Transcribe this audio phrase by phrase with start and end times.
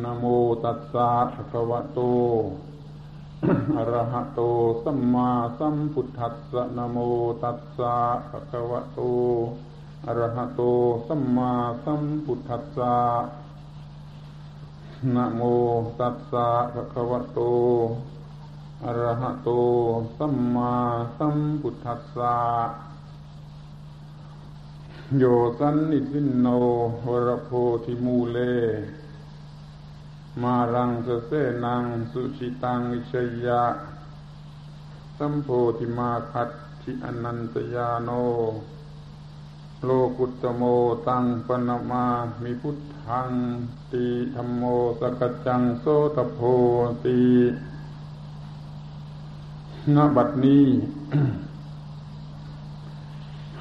[0.00, 0.24] นะโม
[0.64, 2.00] ตัสสะภะคะวะโต
[3.76, 4.40] อะระหะโต
[4.82, 6.98] สัมมาสัมพุทธัสสะนะโม
[7.42, 7.94] ตัสสะ
[8.30, 9.00] ภะคะวะโต
[10.06, 10.60] อะระหะโต
[11.06, 11.52] สัมมา
[11.84, 12.96] สัมพุทธัสสะ
[15.14, 15.40] นะโม
[16.00, 17.40] ตัสสะภะคะวะโต
[18.84, 19.50] อะระหะโต
[20.18, 20.74] สัมมา
[21.18, 22.36] สัมพุทธัสสะ
[25.18, 25.24] โย
[25.58, 26.46] สันนิสินโน
[27.06, 27.50] วรโพ
[27.84, 28.38] ธิมูเล
[30.40, 31.30] มารังสเส
[31.64, 33.14] นังสุชิตังวิช
[33.46, 33.62] ยะ
[35.18, 36.50] สัมโพธิมาคัต
[36.82, 38.10] ทิอนันตยาโน
[39.84, 40.62] โลกุตโม
[41.08, 42.06] ตังปนมา
[42.42, 43.30] มิพุทธัง
[43.92, 44.62] ตีธรรมโม
[45.00, 45.84] สกจังโส
[46.16, 46.40] ตโพ
[47.04, 47.20] ตี
[49.94, 50.66] ณบัดนี้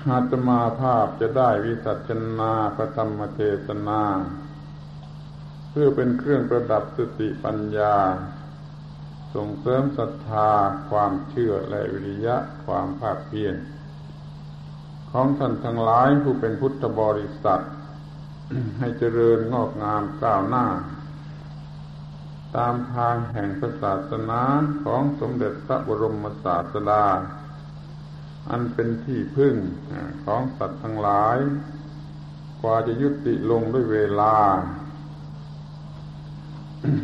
[0.10, 4.02] อาตมาภาพจะได้วิสัชนาพระธรรมเทศนา
[5.72, 7.96] เพื่อเป็นเครื่องประดับสติปัญญา
[9.36, 10.50] ส่งเสริมศรัทธา
[10.90, 13.56] ความเชื่อและวิริยะความภาคเพียร
[15.12, 17.64] ของท่านทั้งหลายผู้เป็นพุทธบริษัท
[18.80, 20.68] ให้เจริญงอกงามก้าวหน้า
[22.58, 23.50] ตามทางแห่ง
[23.82, 24.42] ศาสนา
[24.84, 27.06] ของสมเด็จพระบรมศาสดา
[28.50, 29.56] อันเป็นที่พึ่ง
[30.26, 31.38] ของสัตว์ทั้งหลาย
[32.62, 34.36] กว่าจะยุติลงด้วยเวลา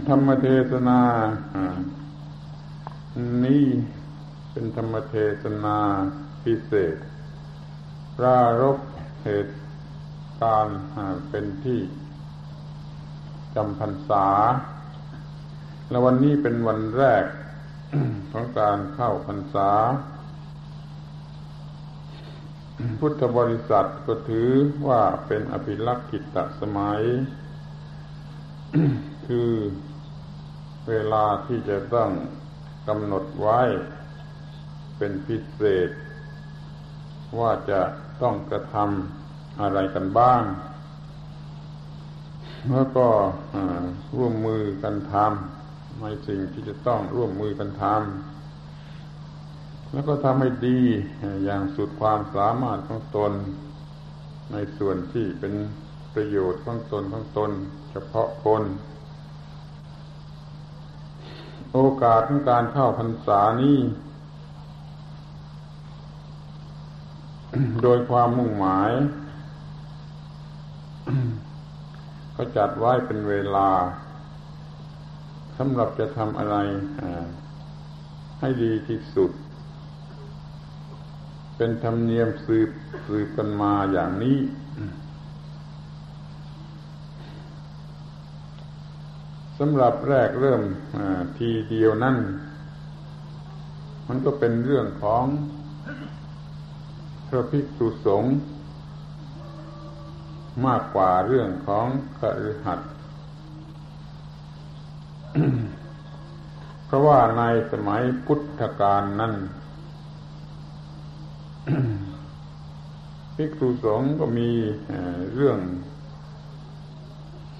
[0.07, 1.01] ธรรมเทศนา
[3.45, 3.65] นี้
[4.51, 5.77] เป็นธรรมเทศนา
[6.43, 6.95] พิเศษ
[8.17, 8.77] ปรารบ
[9.23, 9.55] เหตุ
[10.41, 10.79] การ์
[11.29, 11.81] เป็นที่
[13.55, 14.27] จำพรรษา
[15.89, 17.25] และวันนี้เป็นวันแรก
[18.31, 19.71] ของการเข้าพรรษา
[22.99, 24.49] พุทธบริษัทก็ถือ
[24.87, 27.03] ว่าเป็นอภิลักษิตสมัย
[29.27, 29.51] คือ
[30.87, 32.09] เวลาที่จะต้อง
[32.87, 33.61] กำหนดไว้
[34.97, 35.89] เป็นพิเศษ
[37.39, 37.81] ว่าจะ
[38.21, 40.43] ต้องกระทำอะไรกันบ้าง
[42.71, 43.07] แล้วก็
[44.17, 50.79] ร่วมมือกันทำในสิ่งที่จะต้องร่วมมือกันทำแล้วก็ทำให้ดี
[51.45, 53.31] อย่างสุดความสามารถของตน
[54.51, 55.53] ในส่วนที่เป็น
[56.13, 57.51] ประโยชน์ของตนของตน
[57.91, 58.63] เฉพาะคน
[61.73, 63.79] โอกาสของการเข้าพรรษานี้
[67.83, 68.91] โดยความมุ่งหมาย
[72.35, 73.69] ก็จัดไว้เป็นเวลา
[75.57, 76.55] สำหรับจะทำอะไร
[78.39, 79.31] ให้ดีที่สุด
[81.57, 82.69] เป็นธรรมเนียมสืบ
[83.07, 84.37] สืบกันมาอย่างนี้
[89.61, 90.61] สำหรับแรกเริ่ม
[91.37, 92.17] ทีเดียวนั่น
[94.07, 95.23] มันก็เป็นเรื่องของ
[97.27, 98.31] พระภิกษุสงฆ์
[100.65, 101.85] มากกว่าเรื่องของ
[102.19, 102.79] กฤหัส
[106.85, 109.33] เพราะว่าในสมัยพุทธกาลนั้น
[113.35, 114.49] ภิกษุสงฆ์ก็มี
[115.35, 115.59] เรื่อง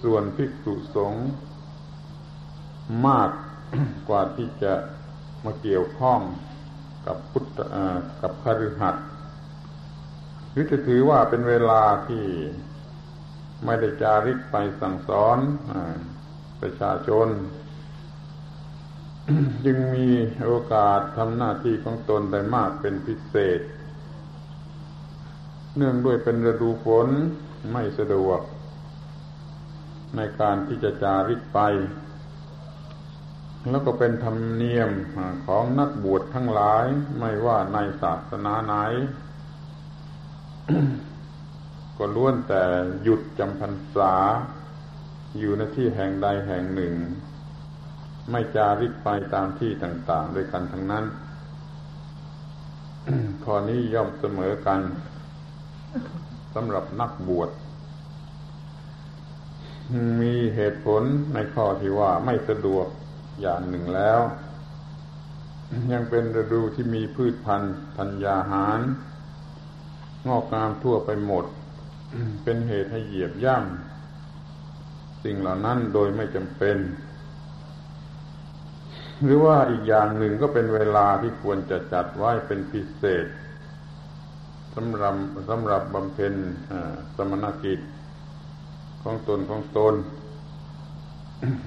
[0.01, 1.21] ส่วนภิกษุสงฆ์
[3.07, 3.29] มาก
[4.09, 4.73] กว่าที่จะ
[5.45, 6.19] มาเกี่ยวข้อง
[7.05, 7.59] กับพุทธ
[8.21, 9.05] กับคฤหัสถ์
[10.53, 12.25] รือจะถือว่าเป็นเวลาที่
[13.65, 15.37] ไม่ได้จาริกไปสั่งสอน
[16.61, 17.27] ประชาชน
[19.65, 20.07] จึงมี
[20.45, 23.61] โอกาสทำหน้าที่ของตนได้มากเป็นพิเศษ
[25.75, 27.07] เนื่องด้วยเป็นฤดูฝน
[27.71, 28.39] ไม่สะดวก
[30.15, 31.59] ในการที่จะจาริกไป
[33.69, 34.91] แล้วก็เป็นธรรมเนียม
[35.45, 36.85] ของนักบวชทั้งหลาย
[37.19, 38.75] ไม่ว่าในศาสนาไหน
[41.97, 42.63] ก็ล้วนแต่
[43.03, 44.13] หยุดจำพรรษา
[45.39, 46.93] อยู่ในที่แห่งใดแห่งหนึ่ง
[48.31, 51.05] ไม่จาริกไปตามที่ต่าง ๆ ด้วยกันทั้งนั้น
[53.43, 54.79] ข้อนี้ย่อมเสมอกัน
[56.53, 57.49] สำหรับนักบวช
[60.21, 61.03] มีเหตุผล
[61.33, 62.87] ในข้อที่ว่าไม่สะดวก
[63.41, 64.19] อย่างหนึ่งแล้ว
[65.91, 68.81] ยังเป็นฤดูที่มีพืชพันธุ์ธัญญาหาร
[70.27, 71.45] งอกงามทั่วไปหมด
[72.43, 76.77] เป็นเหตุให้เหยียบย่ำสิ่งเหล่านั้นโดยไม่จำเป็น
[79.23, 83.25] หรือว่าอีกอย่างหนึ่งก็เป็นเวลาที่ควรจะจัดไว้เป็นพิเศษ
[84.75, 85.15] สำหรับ
[85.49, 86.33] สำหรับบำเพ็ญ
[87.15, 87.79] สมณกิจ
[89.03, 89.93] ของตนของตน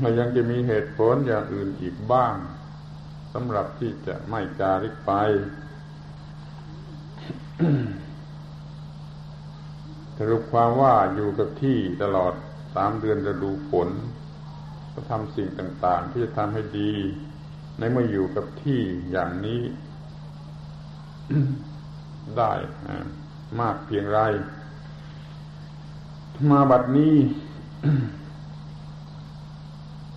[0.00, 2.34] เรายังจะมีเหตุผลอย่างอื่นอีกบ้าง
[3.32, 5.12] สำหรับที่จะไม่จาริกไป
[10.18, 12.34] สรุปความว่าอยู่กับที่ตลอด
[12.74, 13.88] สามเดือนจะดูฝน
[14.92, 16.92] ก็ทำสิ่งต่างๆ ที่จะทำให้ดี
[17.78, 18.80] ในเมื่ออยู่กับที่
[19.10, 19.60] อย่างนี้
[22.38, 22.52] ได้
[23.60, 24.20] มากเพียงไร
[26.50, 27.14] มาบัดนี้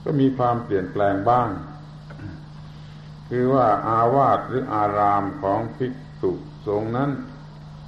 [0.04, 1.50] ก็มีความเปลี่ยนแปลงบ้าง
[3.30, 6.32] คือว่าอาวาสหรืออารามของภิกษุ
[6.68, 7.12] สงฆ์นั้น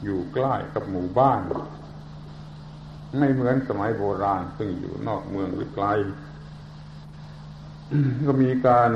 [0.04, 1.40] อยู่ใกล้กับหมู่บ้าน
[3.18, 5.88] ไม่เหมือนสมัยโบราณ ซึ่งอยู่นอกเมืองหรือไกล
[8.26, 8.90] ก็มีการ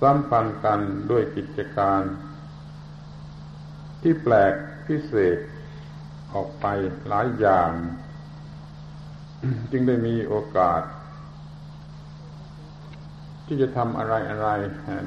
[0.00, 2.02] สัมพันธ์กันด้วยกิจการ
[4.02, 4.52] ที่แปลก
[4.86, 5.38] พิเศษ
[6.34, 6.66] ออกไป
[7.08, 7.70] หลายอย่าง
[9.70, 10.82] จึงได้มีโอกาส
[13.52, 14.48] ที่จะทำอะไรอะไร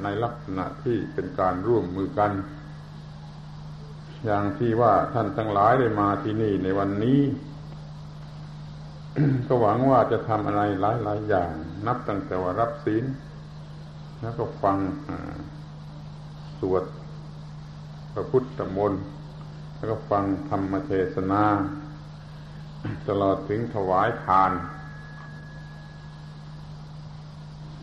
[0.04, 2.32] ในลักษณะที่เป็นการร่วมมือกัน
[4.24, 7.20] อย่างที่ว่าท่านทั้งหลายได้มาที่นี่ในวันนี้
[9.46, 11.50] ก็หวังว่าจะทำอะไรหลายหลายอย่าง
[11.86, 13.04] นับตั้งแต่ว่ารับศีล
[14.20, 14.76] แล้วก็ฟัง
[16.60, 16.84] สวด
[18.12, 19.02] พระพุทธมนต์
[19.76, 21.44] แล้วก็ฟังธรรมเทศนา
[23.08, 24.50] ตลอดถึงถวายทาน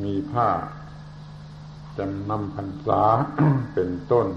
[0.03, 0.49] มีผ้า
[1.97, 3.03] จำนำพรรษา
[3.73, 4.27] เป็นต้น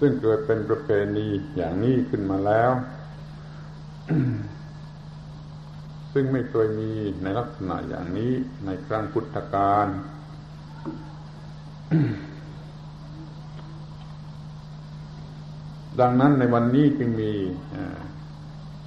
[0.00, 2.72] ซึ่งเกิดเป็นประเพณีอย่างนี้ขึ้นมาแล้ว
[6.12, 6.90] ซึ่งไม่เคยมี
[7.22, 8.32] ในลักษณะอย่างนี้
[8.66, 9.86] ในครั้งพุทธกาล
[16.00, 17.32] ดังนั้นในวันนี้จึงมี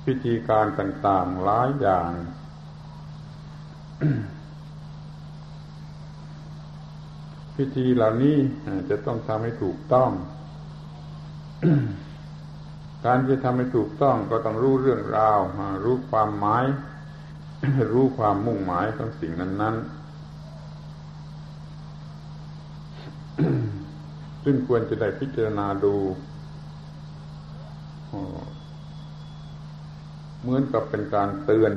[0.05, 2.11] พิธีการต่างๆหลายอย่าง
[7.57, 8.37] พิธีเหล่านี้
[8.89, 10.11] จะต้องทำให้ถูกต้อง
[13.05, 15.39] การจะทำให้ถูกต้องก็ต้องรู้เรื่องราว
[15.83, 16.65] รู้ความหมาย
[17.93, 19.87] รู้ความมุ่งหมายของสิ่งนั้น ๆ
[24.43, 25.95] ซึ่งควรจะได้พิจารณาดู
[30.41, 31.73] เหมือนกับเป็นการเตือน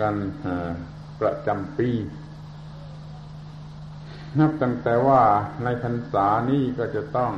[0.00, 0.14] กัน
[1.20, 1.88] ประจำปี
[4.38, 5.22] นับตั้งแต่ว่า
[5.64, 7.32] ในพรรษานี้ก็จะต้อง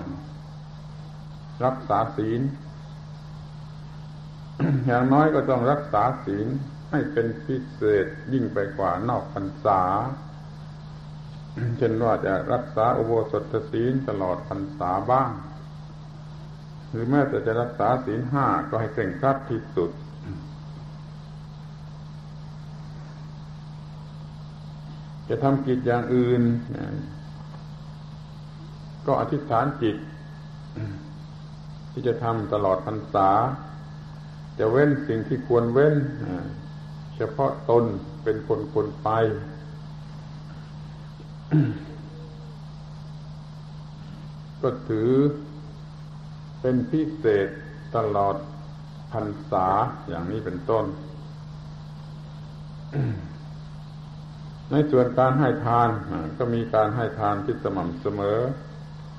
[1.64, 2.40] รักษาศีล
[4.86, 6.46] อย่างน้อยก็ต้องรักษาศีล
[6.90, 9.80] ให้เป็นพิเศษยิ่งไปกว่านอกพรรษา
[11.78, 15.30] เช่นว่าจะรักษาอุโบสถศีลตลอดพรรษาบ้าง
[16.90, 19.90] หรือแม้แต่จะรักษาศีลห้าก็ให้เก่งครัดที่สุด
[25.34, 26.42] จะทำกิจอย่างอื่น
[29.06, 29.96] ก็อธิษฐานจิต
[31.92, 33.30] ที่จะทำตลอดพรรษา
[34.58, 35.94] จะเว้นสิ่งที่ควรเว้น
[37.16, 37.84] เฉพาะตน
[38.22, 39.08] เป็นคนคนไป
[44.62, 45.10] ก็ถือ
[46.60, 47.48] เป็นพิเศษ
[47.96, 48.36] ตลอด
[49.12, 49.66] พรรษา
[50.08, 50.84] อย่างนี้เป็นต้น
[54.74, 55.88] ในส่วนการให้ทาน
[56.38, 58.38] ก็มีการให้ทานที่สม่ำเสมอ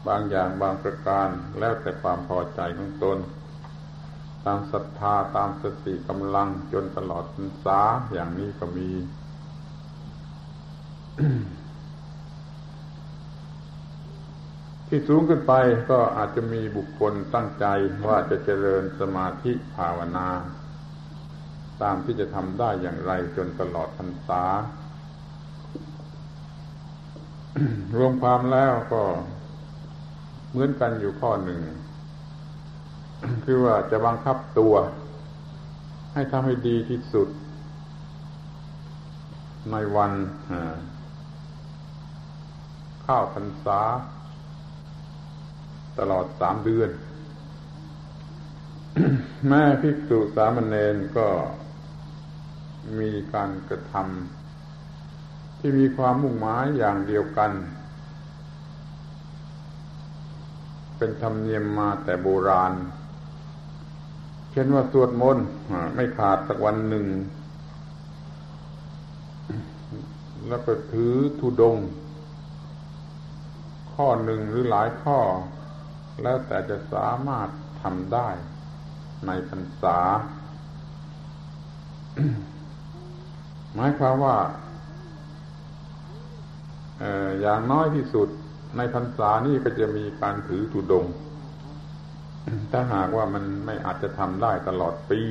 [0.07, 1.27] บางอย่างบางประการ
[1.59, 3.17] แล้วแต่ความพอใจของตน
[4.45, 7.79] ตามศรัทธาตามสติกำลังจนตลอดพรรษา
[8.13, 8.89] อย่างนี้ก็มี
[14.87, 15.53] ที่สูงขึ้นไป
[15.89, 17.65] ก็อาจจะมีบุคคลตั้งใจ
[18.07, 20.29] ว่าจะเจริญสมาธิภาวนา
[21.81, 24.43] ตามที่จะทำได้อย่างไรจนตลอดพรรษา
[27.95, 29.03] รวมความแล้วก็
[30.49, 31.59] เหมือนกันอยู่ข้อหนึ่ง
[33.43, 34.73] คือว่าจะบังคับตัว
[36.13, 37.29] ให้ทำให้ดีที่สุด
[39.71, 40.11] ในวัน
[43.05, 43.81] ข้าวพรรษา
[45.99, 46.91] ตลอดสามเดือน
[49.47, 51.27] แม่ภิกษุสามเณรก็
[52.99, 54.42] มีการกระทำ
[55.65, 57.51] ที่มีความมุ่งหมายอย่างเดียวกัน
[60.97, 62.73] เป็นธรรมเนียมมาแต่โบราณ
[64.51, 65.45] เช่นว่าสวดมนต์
[65.95, 67.05] ไม่ขาดสักวันหนึ่ง
[70.47, 71.77] แล้วก็ถือทุดง
[73.93, 75.19] ข้อหนึ่งหรือหลายข้อ
[76.23, 77.49] แล้วแต่จะสามารถ
[77.81, 78.29] ทำได้
[79.25, 79.99] ในพรรษา
[83.75, 84.37] หมายความว่า
[87.41, 88.29] อย่างน้อยที่สุด
[88.77, 91.05] ในพรรษานี่ก็จะมีการถือธุดง
[92.71, 95.21] ถ้าหากว่ามันไม่อาจจะทำได้ตลอดปี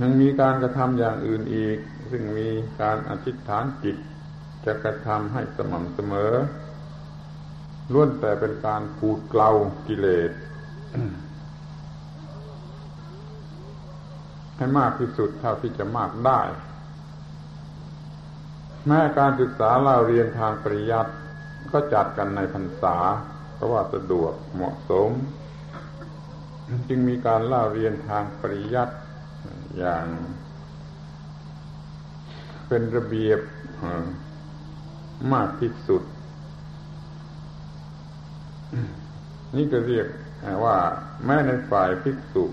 [0.00, 1.78] ยังมีการกระทำอย่างอื่นอีก
[2.10, 2.48] ซึ่งมี
[2.82, 3.96] การอธิษฐานจิต
[4.66, 6.32] จะกระทำให้สม่ำเสมอ
[7.92, 9.50] ล้วนแต่เป็นการปูดเกลา
[9.86, 10.30] กิเลส
[14.56, 16.40] ให้มากที่สุดเท่าที่จะมากได้
[18.86, 21.12] แม้การศึกษาเล่าเรียนทางปริยัติ
[21.72, 22.96] ก็จัดกันในพรรษา
[23.54, 25.10] เพราะว่าสะดวกเหมาะสม
[26.88, 28.94] จึงมีการเล่าเรียนทางปริยัติ
[29.78, 30.06] อย่าง
[32.68, 33.40] เป็นระเบียบ
[35.32, 36.02] มากที่สุด
[39.56, 40.06] นี่ก็เรียก
[40.64, 40.76] ว่า
[41.24, 42.44] แม้ในฝ่ายภิกษุ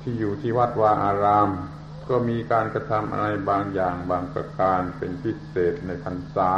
[0.00, 1.48] ที่อยู่ที่วัดวาอาราม
[2.08, 6.52] ก็มีการกระทำอะไรบางอย่างบางประการเป็นพิเศษในพรรษา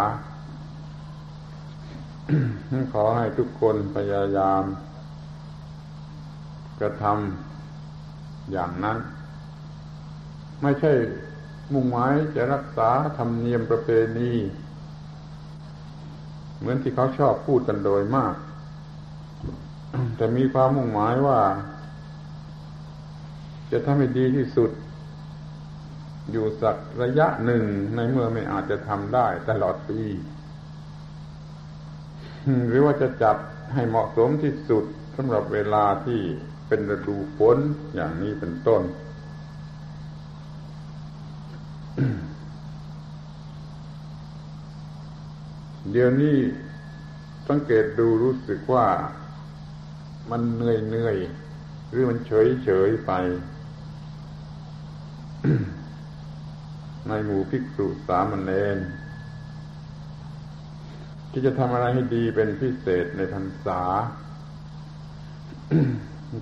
[2.92, 4.62] ขอให้ทุกคนพยายาม
[6.80, 8.98] กระทำอย่างนั้น
[10.62, 10.92] ไม่ใช่
[11.72, 14.32] มุ่งหมายจะรักษาธรรมเนียมประเพณี
[16.58, 18.34] เหมือนที่เขาชอบพูดกันโดยมาก
[20.16, 21.40] แต่มีความมุ่งหมายว่า
[23.72, 24.70] จะทำให้ดีที่สุด
[26.30, 27.62] อยู่สักระยะหนึ่ง
[27.96, 30.00] ในเมื่อไม่อาจจะทำได้ตลอดปี
[32.68, 33.36] หรือว่าจะจับ
[33.74, 34.84] ให้เหมาะสมที่สุด
[35.16, 36.20] สำหรับเวลาที่
[36.68, 37.58] เป็นฤดูฝน
[37.94, 38.82] อย่างนี้เป็นต้น
[45.90, 46.36] เดี๋ยวนี้
[47.48, 48.86] สังเกตดูรู้สึกว่า
[50.30, 51.16] มันเหนื่อยเหนื่อย
[51.90, 53.12] หรือมันเฉยเฉยไป
[57.08, 58.78] ในหมู่ภิกษุสามเณร
[61.30, 63.80] ที่จะทำอะไรให้ดีเป็นพิเศษในพรรษา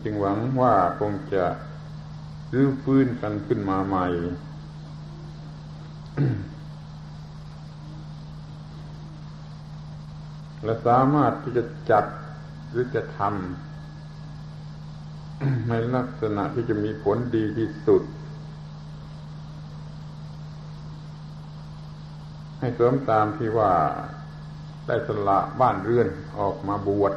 [0.05, 1.45] จึงหวังว่าคงจะ
[2.53, 4.07] รื้อฟื้นกันขึ้นมาใหม่
[10.65, 12.05] และสามารถที่จะจัด
[12.71, 18.03] หรือจะทำในลักษณะที่จะมีผลดีที่สุด
[22.63, 23.73] ให้เสริมตามที่ว่า
[24.87, 27.13] ได้สละบ้านเรือนออกมาบวช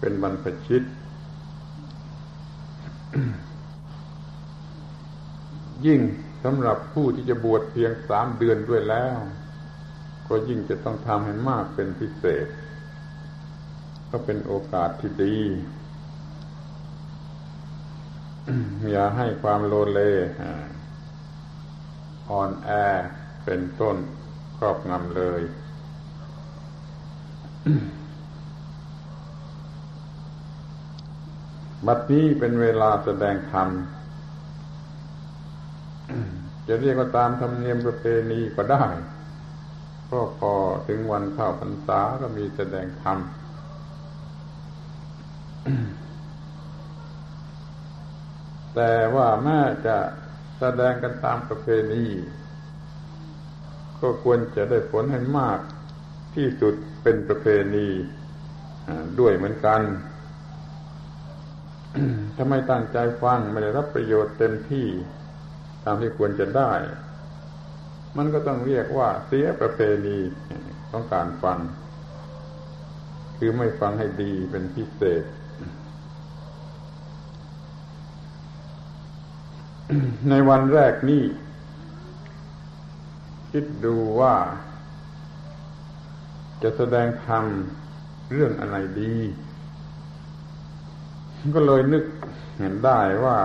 [0.00, 0.82] เป็นบรรพชิต
[5.86, 6.00] ยิ่ง
[6.44, 9.18] สำหรับผู้ที่จะบวชเพียงสามเดือนด้วยแล้ว
[10.28, 12.46] ก็ยิ่งจะต้องทำให้มากเป็นพิเศษ
[14.10, 15.36] ก็เป็นโอกาสที่ดี
[18.90, 20.00] อย่าให้ความโลเล
[22.30, 22.70] อ่อนแอ
[23.44, 23.98] เป็นต้น
[24.62, 25.42] รอบงำเลย
[31.86, 33.68] บัดนี้เป็นเวลาแสดงธรรม
[36.68, 38.84] จะเรียกว่าตามธรรมเนียมประเพณีก็ได้
[40.10, 40.52] ก็พอ
[40.88, 43.18] ถึงวันเข้าพรรษาก็มีแสดงธรรม
[48.74, 49.98] แต่ว่าแม่จะ
[50.58, 52.04] แสดงกันตามประเพณี
[54.02, 55.58] ก็ควรจะได้ผลให้มาก
[56.34, 57.88] ที่สุดเป็นประเพณี
[59.20, 59.80] ด้วยเหมือนกัน
[62.36, 64.86] ถ้าไม่ตั้งใจฟังไม่ได้รับประโยชน์เต็มที่
[65.84, 66.72] ตามที่ควรจะได้
[68.16, 70.18] มันก็ต้องเรียกว่าเสียประเพณี
[70.90, 71.58] ของการฟัง
[73.36, 75.24] คือไม่ฟังให้ดีเป็นพิเศษ
[80.30, 81.22] ในวันแรกนี้
[83.56, 84.34] คิดดูว่า
[86.62, 87.44] จะแสดงธรรม
[88.32, 89.14] เรื่องอะไรดี
[91.56, 92.04] ก็เลยนึก
[92.58, 93.38] เห็นได้ว่า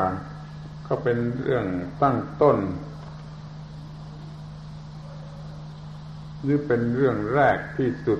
[0.88, 1.66] ก็เป็นเรื่อง
[2.02, 2.58] ตั้งต้น
[6.42, 8.20] หรือเป็นเรื่องแรกที่สุด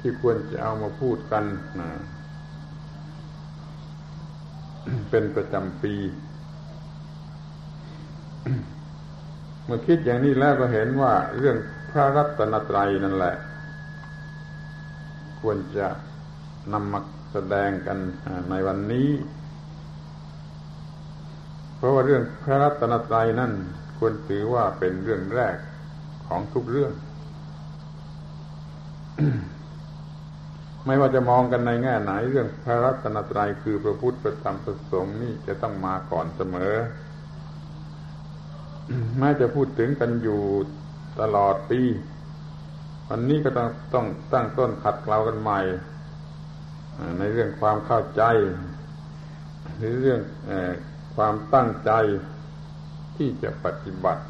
[0.00, 1.44] ที่ควรจะเอามาพูดกัน
[1.80, 1.90] นะ
[5.10, 5.94] เป็นประจำปี
[9.68, 11.56] เมื่อคิดอย่างนี้แล้วก็เห็นว่าเรื่อง
[11.90, 13.34] พระรัตนตรัยนั่นแหละ
[15.40, 15.86] ควรจะ
[16.72, 17.00] นำมา
[17.32, 17.98] แสดงกัน
[18.50, 19.08] ในวันนี้
[21.76, 23.52] เพราะว่าเรื่องพระรัตนตรัยนั่น
[23.98, 25.56] ควรถือว่าเป็นเรื่องแรก
[26.26, 26.92] ของทุกเรื่อง
[30.86, 36.74] ไม่ว่าจะมองกันในแง่ไหน เรื่องพระรัตนตรัยคือพระพุทธพระธรรมพระสงฆ์นี่จะต้องมาก่อนเสมอ
[39.18, 40.40] แม้จะพูดถึงกันอยู่
[41.20, 41.80] ตลอดปี
[43.08, 45.60] วันนี้ก็ต้องต้องตั้งต้นขัดเกลากันใหม่
[47.18, 48.22] ในเรื่องความเข้าใจ
[49.76, 50.50] หรือเรื่องอ
[51.16, 51.92] ความตั้งใจ
[53.16, 54.24] ที่จะปฏิบัติ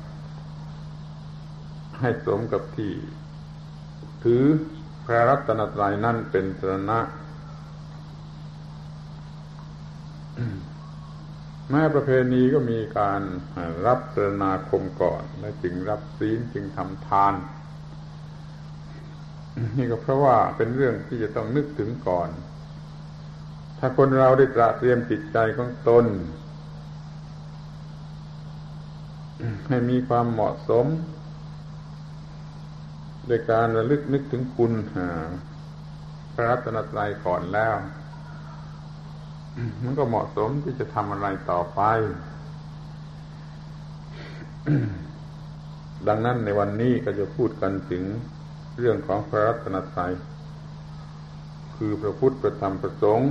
[2.00, 2.92] ให้สมกับที่
[4.24, 4.42] ถือ
[5.04, 6.98] พระรัตนตรัยนั่นเป็นสรณะ
[11.70, 13.22] แม้ประเพณีก็มีการ
[13.86, 17.34] รับสรนาคมก่อน และจึงรับศีลจึงทำทาน
[19.78, 22.28] นี่ก็เพราะว่าเป็นเรื่องที่จะต้องนึกถึงก่อน
[23.78, 26.06] ถ้าคนเราได้ตระเตรียมจิตใจของตน
[29.68, 30.86] ให้มีความเหมาะสม
[33.26, 34.72] โดยการระลึกนึกถึงคุณ
[36.34, 37.74] พระรัตนตรัยก่อนแล้ว
[39.84, 41.80] มันก็เหมาะสมที่จะทำอะไรต่อไป
[46.06, 48.02] ดังนั้นในวันนี้ก็จะพูดกันถึง
[48.78, 50.12] เรื่องของพระรัตนตรัย
[51.76, 53.30] คือพระพุทธประธรรมประสงค์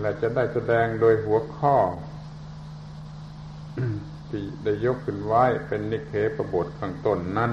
[0.00, 1.76] และจะได้แสดงโดยหัวข้อ
[4.28, 7.52] ที่ได้ยกขึ้นไว้เป็นนิเคปบทข้างต้นนั้น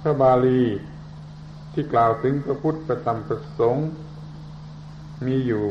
[0.00, 0.62] พระบาลี
[1.72, 3.88] ที่กล่าวถึงพระพุทธประธรรมประสงค์
[5.26, 5.64] มีอยู่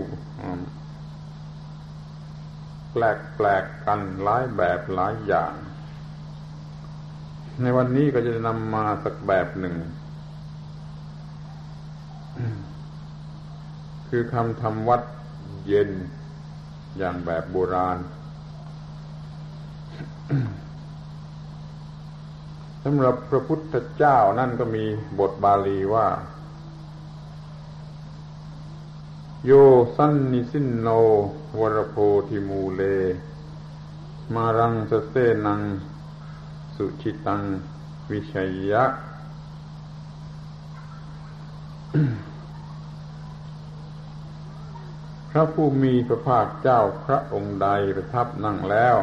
[2.92, 5.54] แปลกแปลกกันหลายแบบหลายอย่าง
[7.62, 9.76] ในวันนี้ก็จะนำมาสักแบบหนึ่ง
[14.10, 15.02] คือคำทำวัด
[15.68, 15.90] เย็น
[16.98, 17.98] อย่างแบบโบราณ
[22.84, 24.86] สำหรับพระพุทธเจ้านั่นก็มี
[25.20, 26.08] บทบาลีว่า
[29.46, 29.52] โย
[29.96, 30.88] สันนิสินโน
[31.60, 31.96] วรโพ
[32.28, 32.82] ธิมูเล
[34.36, 35.16] มารังสเส
[35.46, 35.62] นัง
[36.76, 37.44] สุชิตัง
[38.12, 38.86] วิชัยยะ
[45.30, 48.98] พระผู้มีพระภาคเจ้าพระองค์ใดประทับนั่งแล้ว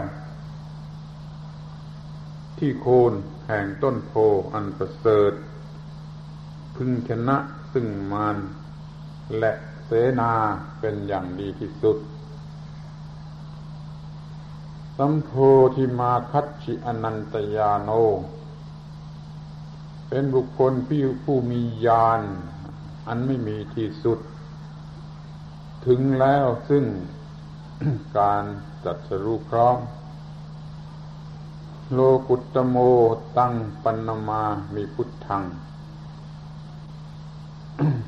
[2.59, 3.13] ที่โคน
[3.49, 4.13] แห่งต้นโพ
[4.53, 5.33] อันประเสริฐ
[6.77, 7.37] พึงชนะ
[7.73, 8.37] ซึ่งมาน
[9.39, 9.53] และ
[9.85, 10.33] เสนา
[10.81, 11.99] เป็นอย่างดีที่สุด
[14.99, 15.31] สัมโพ
[15.75, 17.91] ธิมาคัตชิอนันตยาโน
[20.09, 22.21] เป็นบุคคลผู้ผู้มีญาณ
[23.09, 24.19] อันไม่มีที่สุด
[25.87, 26.85] ถึงแล้วซึ่ง
[28.19, 28.45] การ
[28.85, 29.77] จัดสรุปพร้อม
[31.93, 32.77] โลกุตโม
[33.37, 34.43] ตังปันามา
[34.75, 35.45] มีพุทธัง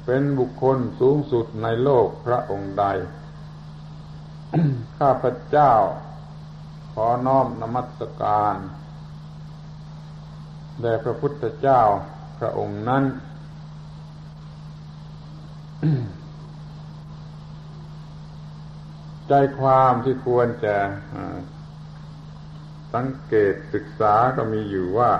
[0.04, 2.84] เป็นบุคคลสูงสุดในโลกพระองค์ใด
[4.98, 5.72] ข้าพเจ้า
[6.92, 8.56] ขอน้อมนมัสการ
[10.80, 11.80] แด่พระพุทธเจ้า
[12.38, 13.04] พระองค์นั้น
[19.28, 20.76] ใจความที่ควรจะ
[22.98, 25.12] สังเกตศึกษาก็มีอยู่ว่า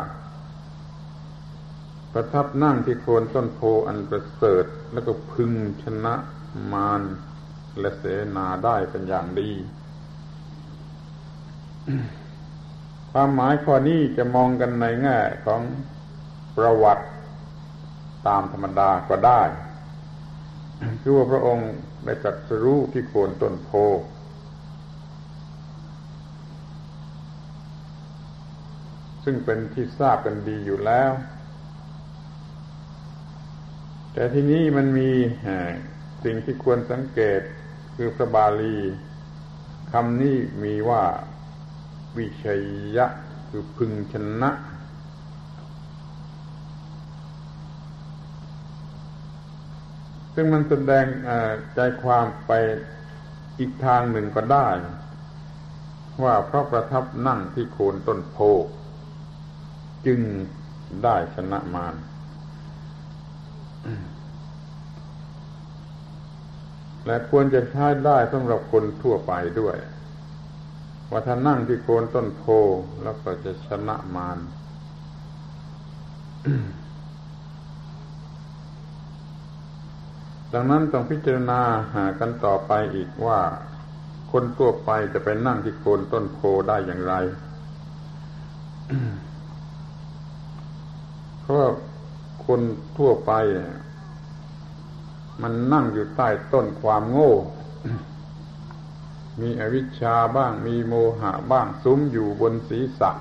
[2.12, 6.14] ประทับนั่งที่โคนต้นโพอันประเสริฐแล้วก็พึงชนะ
[6.72, 7.02] มาร
[7.78, 8.04] และเส
[8.36, 9.50] นาได้เป็นอย่างดี
[13.10, 15.62] ความหมายข้อนี้จะมองกันในแง่ของ
[16.56, 17.06] ประวัติ
[18.26, 19.42] ตามธรรมดาก็ได้
[21.00, 21.70] คือว่าพระองค์
[22.04, 23.70] ได้จัดสรู้ที่โคนต้นโพ
[29.30, 31.12] ซึ่งเป็นที่ทราบกันดีอยู่แล้ว
[34.12, 35.10] แต่ที่นี้มันมี
[36.24, 37.40] สิ่งที่ควรสังเกต
[37.96, 38.76] คือพระบาลี
[39.92, 41.02] คำนี้มีว่า
[42.16, 42.60] วิชัย
[42.96, 43.06] ยะ
[43.48, 44.50] คือพึงชนะ
[50.34, 51.06] ซึ่งมันแสดง
[51.74, 52.52] ใจความไป
[53.58, 54.68] อีกทางหนึ่งก็ได้
[56.24, 58.38] ว่าเพราะประทับนั่งที่โคนต้นโพ
[60.08, 60.20] จึง
[61.04, 61.94] ได้ชนะมาร
[67.06, 69.76] และควรจะใช้ได้สำหรับคนทั่วไปด้วย
[71.10, 72.44] ว่าถ้านั่งที่โคนต้นโพ
[73.02, 74.38] แล้วก็จะชนะมาร
[80.52, 81.60] ดังนั้นต้องพิจารณา
[81.94, 83.40] หากันต่อไปอีกว่า
[84.32, 87.14] คนทั่วไปจะไปนั่งที่โคนต้นโพได้อย่างไร
[91.50, 91.68] ราะ
[92.46, 92.60] คน
[92.96, 93.32] ทั่วไป
[95.42, 97.34] มันนั่งอยู่ใต้ต้นความโง่
[99.40, 103.12] มีอวิชชาบ้าง มีโมหะบ้างซุ้มอยู่บนศีรษะ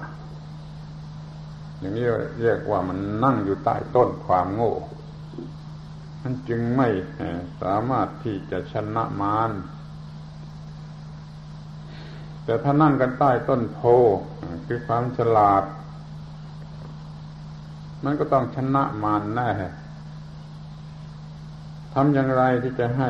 [1.80, 2.06] อย่างนี้
[2.42, 4.74] เรียกว่ามันนั่งอยู่ใต้ต้นความโง่
[6.22, 6.90] มันจึงไม่
[7.62, 9.52] สามารถที่จะชนะมาร
[12.44, 13.80] แต่ถ้านั่งกันใต้ต้นโพ
[14.66, 15.64] คือความฉลาด
[18.04, 19.50] มันก็ต้องชนะมารแน่
[21.94, 23.10] ทำอย่างไรที่จะให้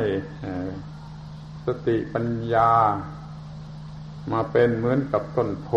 [1.65, 2.71] สติปัญญา
[4.31, 5.69] มาเป็นเหมือนกับต้นโพ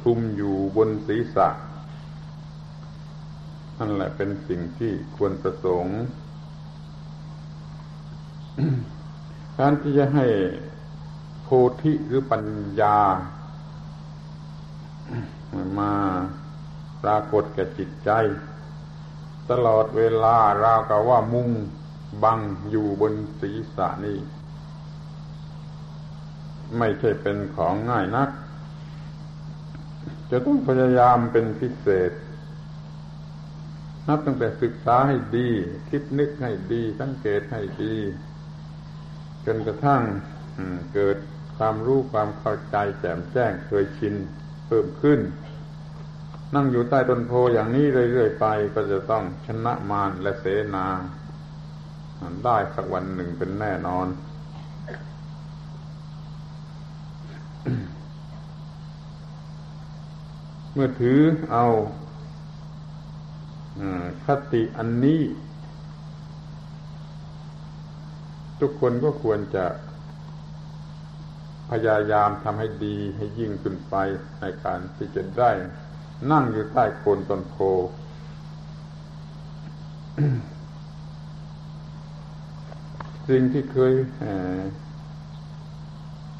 [0.00, 1.48] คลุมอยู่บนศีรษะ
[3.78, 5.98] นั่นแหละเป็นสิ่งที่ควรประสงค์
[9.58, 10.26] การที่จะให้
[11.42, 11.48] โพ
[11.82, 12.44] ธิหรือปัญ
[12.80, 12.98] ญา
[15.78, 15.92] มา
[17.02, 18.10] ปรากฏแก่จิตใจ
[19.50, 21.48] ตลอดเวลาราวกับว่ามุง
[22.22, 24.18] บังอยู่บนศีรษะนี้
[26.78, 28.30] ไม่ใช่เป็นของง่ายนัก
[30.30, 32.12] จะต้องพยายามเป็นพิเศษ
[34.08, 35.48] นับตั้งแต่ศึกษาให้ดี
[35.90, 37.94] คิดนึกให้ดี สังเกตให้ดี
[39.46, 40.02] จนกระทั่ง
[40.94, 41.16] เกิด
[41.56, 44.14] ความรู้ความเข้าใจแจ่มแจ้งเคยชิน
[44.66, 45.20] เพิ่มขึ้น
[46.54, 50.86] นั่งอยู่ใต้ต้นโพอย่างนี้เรื่อยๆไปก็จะต้องชนะมารและเสนา
[52.44, 54.06] ได้สักวันหนึ่งเป็นแน่นอน
[60.72, 61.20] เมื่อถือ
[61.52, 61.66] เอา
[64.24, 65.22] คติอันนี้
[68.60, 69.66] ทุกคนก็ควรจะ
[71.70, 73.94] พยายามทำให้ดีให้ยิ่งขึ้นไป
[74.40, 75.50] ในการที่จะได้
[76.30, 77.56] นั่งอยู่ใต้โคนต้นโพ
[83.28, 83.92] สิ่งที่เคย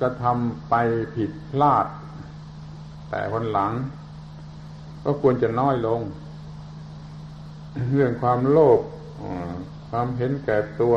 [0.00, 0.74] กระทำไป
[1.16, 1.86] ผิดพลาด
[3.10, 3.72] แต่วันหลัง
[5.04, 6.00] ก็ควรจะน้อยลง
[7.92, 8.80] เรื่องความโลภ
[9.90, 10.96] ความเห็นแก่ตัว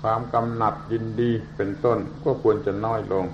[0.00, 3.24] ความกำหนัดยินดีเป็นต้น ก็ควรจะน้อยลง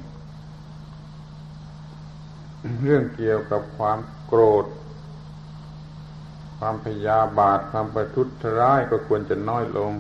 [2.83, 4.66] เรื่องเกี่ยวกับความโกรธ
[6.59, 9.92] ความพยาบาท ความประทุษร้ายก็ควรจะน้อยลง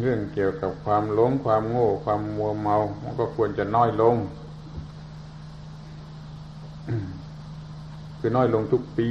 [0.00, 2.76] เรื่องเกี่ยวกับความหลงความโง่ ความมัวเมา
[3.20, 4.16] ก็ควรจะน้อยลง
[8.18, 9.10] คือน้อยลงทุกปี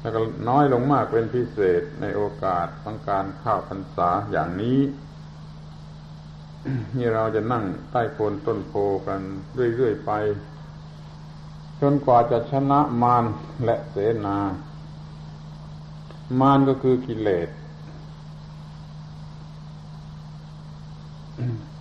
[0.00, 4.78] แล้วก็น้อยลงมากเป็นพิเศษในโอกาสของการเข้าพรรษาอย่างนี้
[6.96, 8.72] นี่เราจะนั่งใต้โคนต้นโพ
[9.06, 9.20] กัน
[9.54, 10.10] เรื่อยๆไป
[11.80, 13.24] จนกว่าจะชนะมาร
[13.64, 14.36] และเสนา
[16.40, 17.48] มารก็คือกิเลส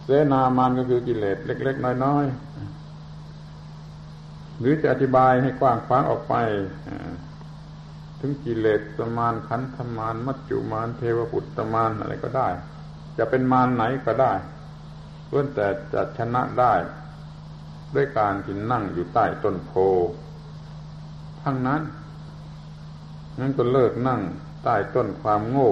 [0.04, 2.32] เสนามารก็คือกิเลสเล็ก ๆ น้อยๆ
[4.60, 6.34] หรือจะอธิบายให้กว้างขวางออกไป
[8.20, 12.48] ถึงกิเลสสมานขันธมาน มัจจุมาน เทวปุตตมานอะไรก็ได้
[13.18, 14.32] จะเป็นมานไหนก็ได้
[15.32, 16.74] เพื่อแต่จะชนะได้
[17.96, 19.72] ด้วยการที่นั่งอยู่ใต้ต้นโพ
[21.44, 21.82] ทั้งนั้น
[23.40, 24.22] นั้นก็เลิกนั่ง
[24.64, 25.72] ใต้ต้นความโง่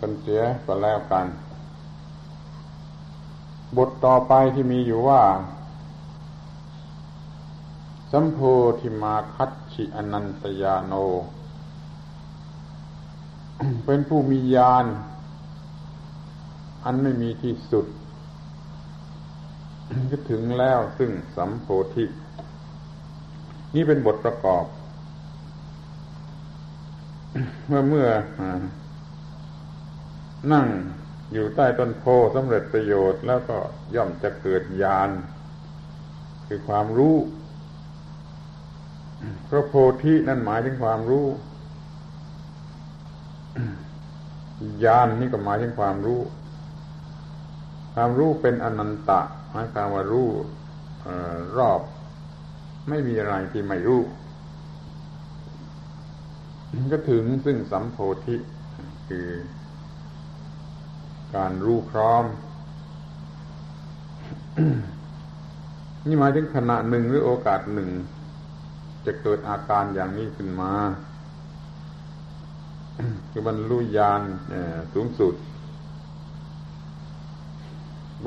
[0.00, 1.26] กันเสียก็แล้วกัน
[3.76, 5.22] บทต่อไปที่มีอยู่ว่า
[8.12, 8.38] สัมโพ
[8.80, 10.92] ธิมาคัตชิอนันตยาโน
[13.84, 14.86] เป็นผู้มีญาณ
[16.84, 17.86] อันไม่มีที่สุด
[20.10, 22.04] ก็ถึงแล้วซึ่งสัมโพธิ
[23.74, 24.64] นี่เป็นบทประกอบ
[27.66, 28.08] เมื่อเมื่อ
[30.52, 30.66] นั่ง
[31.32, 33.58] อยู่ใต้ต้นโพสำเร็จประโยชน์แล้วก็
[33.94, 35.10] ย่อมจะเกิดญาณ
[36.46, 37.16] คือความรู้
[39.48, 41.26] พระโพธินั่นหมายถึงความรู้
[44.84, 46.20] ญาณนนี่ก็หมายถึงความรู้
[47.94, 50.30] ความรู้เป็นอนันตะหมายความว่ารู้
[51.56, 51.80] รอบ
[52.88, 54.00] ไม่มีอะไรที่ไม่รู้
[56.92, 58.36] ก็ถึงซึ่งสัมโพธิ
[59.08, 59.28] คือ
[61.36, 62.24] การรู้พร้อม
[66.06, 67.90] นี่หมายถึงขณะหนึ่งหรือโอกาสหนึ่ง
[69.06, 70.72] จะเกิดอาการอย่างนี้ขึ้นมา
[73.30, 74.22] คือบรรลุญาณ
[74.94, 75.34] สูงสุด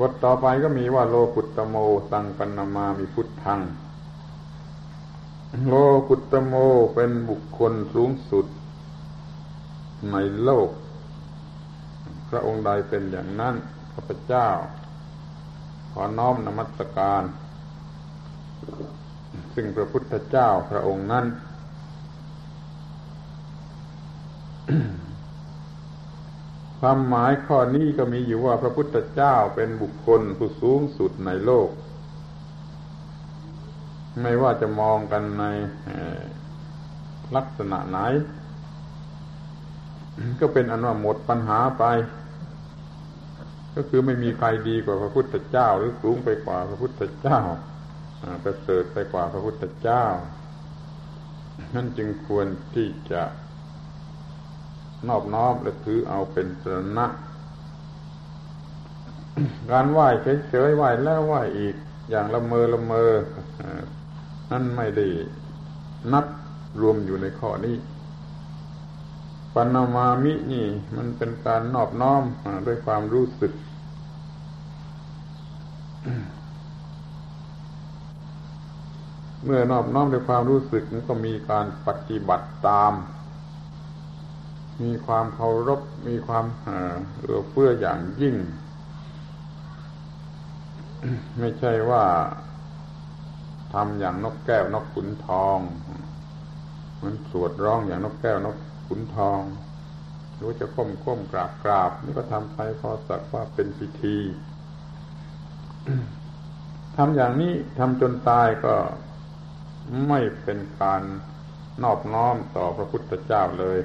[0.10, 1.76] ทต่อไปก็มีว่าโลกุตโม
[2.10, 3.60] สังปนามามีพุทธัง
[5.66, 5.74] โล
[6.08, 6.54] กุตโม
[6.94, 8.46] เป็นบุคคลสูงสุด
[10.12, 10.70] ในโลก
[12.28, 13.54] พระองค์ใดเป็นอย่างนั้น
[13.92, 14.48] ข้าพเจ้า
[15.92, 17.22] ขอน้อมนมัสการ
[19.54, 21.26] ซึ่งพระพุทธเจ้าพระองค์นั้น
[26.80, 31.68] ความหมายข้อนี้ก็มีอยู่ว่าพระพุทธเจ้าเป็นบุคคลผู้สูงสุดในโลก
[34.22, 35.44] ไม่ว่าจะมองกันใน
[37.36, 37.98] ลักษณะไหน
[40.40, 41.84] ก็เป็นอันว่าหมดปัญหาไป
[43.74, 47.40] ก็คือไม่มีใครดีกว่าพระพุทธเจ้า หรือสูงไปกว่าพระพุทธเจ้า
[48.44, 50.04] ประเสริฐไปกว่าพระพุทธเจ้า
[51.74, 53.22] นั่นจึงควรที่จะ
[55.08, 57.06] นอบน้อมและถือเอาเป็นสรณะ
[59.70, 60.06] การไหว้
[60.50, 61.74] เฉยๆไหว้แล้วไหว้อีก
[62.10, 63.10] อย่างละเมอละเมอ
[64.50, 65.06] นั่นไม่ได้
[66.12, 66.26] นับ
[66.80, 67.76] รวมอยู่ในข้อนี้
[69.54, 72.22] ปัณมามินี่ มันเป็นการนอบน้อม
[72.66, 73.52] ด้วยความรู้สึก
[79.44, 82.92] เมื่อนอบน้อมด้วยความรู้สึกมันก็มีการปฏิบัติตาม
[84.82, 88.36] มีความเคารพมีความเอื้อเฟื้ออย่างยิ่ง
[91.38, 92.04] ไม่ใช่ว่า
[93.72, 95.58] ทำอย่างนกแก้วนกขุนทอง
[96.96, 99.40] เหมันสวดร้องอย่างนกแก้วนกขุนทอง
[100.40, 104.18] รู้จะก้มก้มกราบกราบ นี่ก็ทำไปพอสักว่าเป็นพิธี
[106.96, 108.74] ทำอย่างนี้ทำจนตายก็
[110.08, 111.02] ไม่เป็นการ
[111.82, 113.78] นอบน้อมต่อพระพุทธเจ้าเลย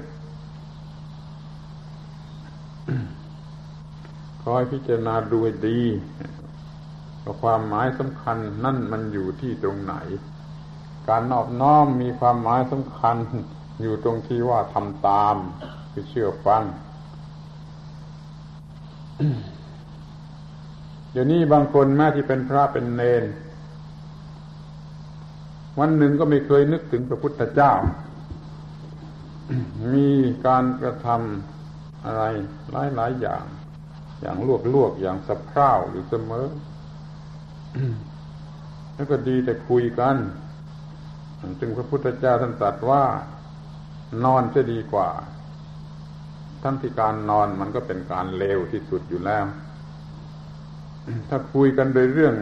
[4.42, 5.80] คอยพิจารณาดูดี
[7.22, 9.94] ว่าความหมายสำคัญนั่นมันอยู่ที่ตรงไหน
[11.08, 13.16] การนอบน้อมมีความหมายสำคัญ
[13.82, 15.36] อยู่ตรงที่ว่าทำตาม
[15.92, 16.62] คือเชื่อฟัง
[21.12, 23.24] เดี๋ยวนี้บางคนแม้ที่เป็นพระเป็นเนน
[25.78, 27.72] วันหนึ่งก็ไม่เคยนึกถึงพระพุทธเจ้า
[29.94, 30.08] มี
[30.46, 31.53] การกระทำ
[32.06, 32.22] อะไร
[32.70, 33.44] หลายหลายอย่าง
[34.20, 36.46] อย่างลวกลวกอย่างสะเพร่าอยู่เสมอ
[38.94, 40.16] แล้วก็ดีแต่คุยกัน
[41.60, 43.04] จึงพระพุทธเจ้าท่านตรัสว่า
[44.24, 45.10] นอนจะดีกว่า
[46.62, 49.44] ทั้งที่การนอนมันก็เป็นการเลวที่สุดอยู่แล้ว
[51.28, 52.34] ถ้าคุยกันโดยเรื่อง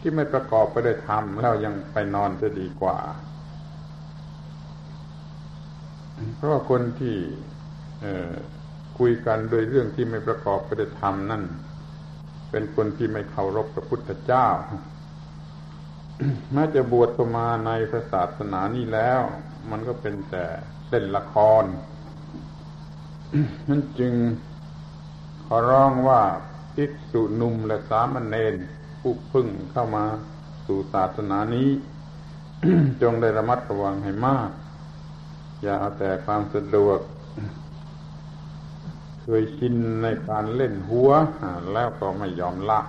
[0.00, 2.98] ที่ไม่ประกอบไปด้วยธรรมแล้วยังไปนอนจะดีกว่า
[6.36, 7.16] เพราะคนที่
[8.98, 11.42] คุยกันโดยเรื่องที่ไม่ประกอบไปด้วยธรรมนั่น
[12.50, 14.48] เป็นคนที่ไม่เคารพพระพุทธเจ้า
[16.52, 19.20] แม้จะบวชมาในพระศาสนานี้แล้ว
[19.70, 20.44] มันก็เป็นแต่
[20.88, 21.64] เล่นละคร
[23.68, 24.14] นั่นจึง
[25.44, 26.22] ขอร้องว่า
[26.74, 28.54] ภิกษุหนุ่มและสามเณร
[29.00, 30.04] ผู้พึ่งเข้ามา
[30.66, 31.68] สู่ศาสนานี้
[33.02, 34.50] จงได้ระมัดระวังให้มาก
[35.62, 37.00] อย่าเอาแต่ความสะดวก
[39.40, 41.10] ยชินในการเล่นหัว
[41.72, 42.80] แล้วก็ไม่ยอมละ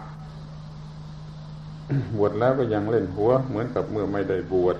[2.18, 4.78] บวชแล้วก็ยังเล่นหัว เหมือนกับเมื่อไม่ได้บวช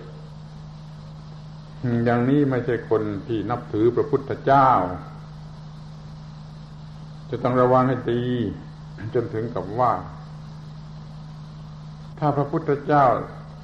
[2.06, 4.70] อย่างนี้ไม่ใช่คนที่นับถือพระพุทธเจ้า
[7.30, 8.24] จะต้องระวังให้ดี
[9.16, 9.92] จนถึงกับว่า
[12.20, 13.06] ถ้าพระพุทธเจ้า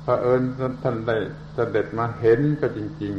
[0.03, 0.41] เผอิญ
[0.83, 1.17] ท่านได้
[1.53, 3.13] เสด็จมาเห็นก็จริง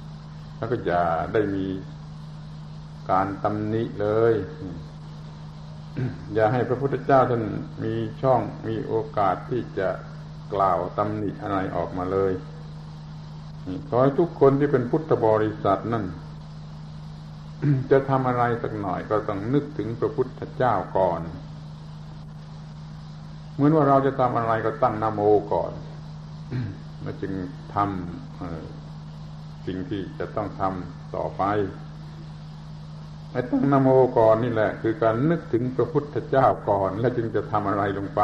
[0.00, 1.66] ๆ แล้วก็อย่าได้มี
[3.10, 4.34] การตำหนิเลย
[6.34, 7.44] อย่าให้พระพุทธเจ้าท่าน
[7.84, 9.88] มีช่องมีโอกาสที่จะ
[10.54, 12.32] กล่าวตำหนิอะไรออกมาเลย
[13.88, 16.04] ขอให้ทุกคนที่เป็นพุทธบริษัทนั่น
[17.90, 21.20] จะทำอะไรสักหน่อยก็ต้องนึกถึงพระพุทธเจ้าก่อน
[23.54, 25.20] เหมือนว่าเราจะทำอะไรก็ตั้งนโม
[25.52, 25.72] ก่อน
[27.02, 27.32] แล้วจึง
[27.74, 31.42] ทำสิ่งที่จะต้องทำต่อไป
[33.32, 33.88] ไอ้ตั้งนโม
[34.18, 38.20] ก่อนนี่แหละ คือการนึกถึงพระพุทธเจ้าก่อน แล้วจึงจะทำอะไรลงไป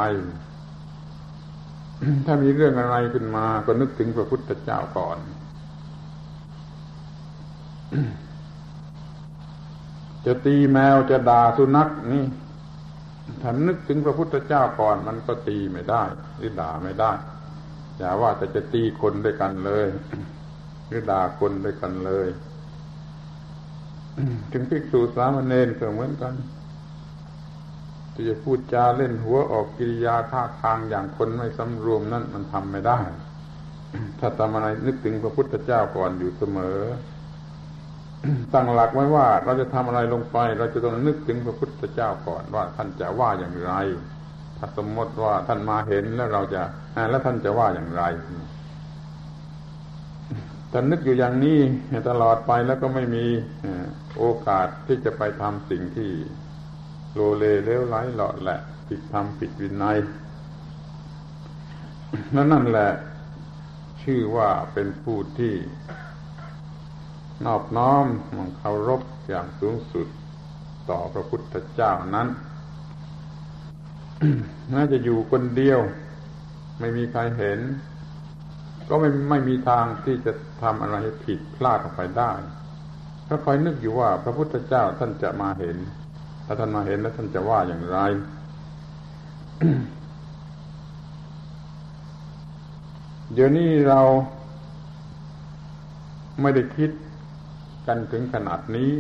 [2.27, 5.19] ถ้ามีเรื่องอะไรขึ้นมา ก็นึกถึงพระพุทธเจ้าก่อน
[10.27, 12.25] จะตีแมวจะด่าสุนัขนี่
[13.43, 16.03] ถ้านึกถึงพระพุทธเจ้าก่อนมันก็ตีไม่ได้
[16.37, 17.13] หรือด่าไม่ได้
[17.99, 19.87] อย่าว่าแต่จะตีคนด้วยกันเลย
[20.89, 22.29] หรือด่าคนด้วยกันเลย
[24.53, 26.35] ถึงภิกษุสามเณรก็เหมือนกัน
[28.29, 32.99] จะพูดจาเล่นหัวออกกิริยาท่าทางอย่างคนไม่สำรวมนั่นมันทำไม่ได้
[34.19, 36.79] ถ้าทำอะไรนึกถึงพระพุทธเจ้าก่อนอยู่เสมอ
[38.53, 43.73] ตั้งหลักไว้ว่าเราจะทำอะไรลงไป เราจะต้องนึกถึงพระพุทธเจ้าก่อนว่า ท่านจะว่าอย่างไร
[44.57, 46.63] ถ้าสมมติว่าท่านมาเห็นแล้วเราจะ
[47.11, 48.03] แล้วท่านจะว่าอย่างไร
[50.73, 51.59] ถ้านึกอยู่อย่างนี้
[52.11, 53.25] ตลอดไปแล้วก็ไม่มี
[54.19, 56.11] โอกาสที่จะไปทำสิ่งที่
[57.15, 59.99] โลเลเลวไหลหลอดแหละผิดธรรมผิดวินัย
[62.35, 62.91] นั่นนั่นแหละ
[64.03, 65.55] ชื่อว่าเป็นผู้ที่
[67.47, 70.09] นอบน้อมมันเคารพอย่างสูงสุด
[70.91, 72.29] ต่อพระพุทธเจ้านั้น
[74.75, 75.81] น่าจะอยู่คนเดียว
[76.81, 77.61] ไม่มีใครเห็น
[78.89, 82.31] ก็ไม่ไม่มีทางที่จะทำอะไรผิดพลาดออกไปได้
[83.29, 85.77] ถ้าคอยนึกอยู่ว่า พระพุทธเจ้าท่านจะมาเห็น
[86.47, 87.99] ถ้าท่านมาเห็นแล้วท่านจะว่าอย่างไร
[93.33, 94.01] เดี๋ยวนี้เรา
[96.41, 96.91] ไม่ได้คิด
[97.87, 98.93] กันถึงขนาดนี้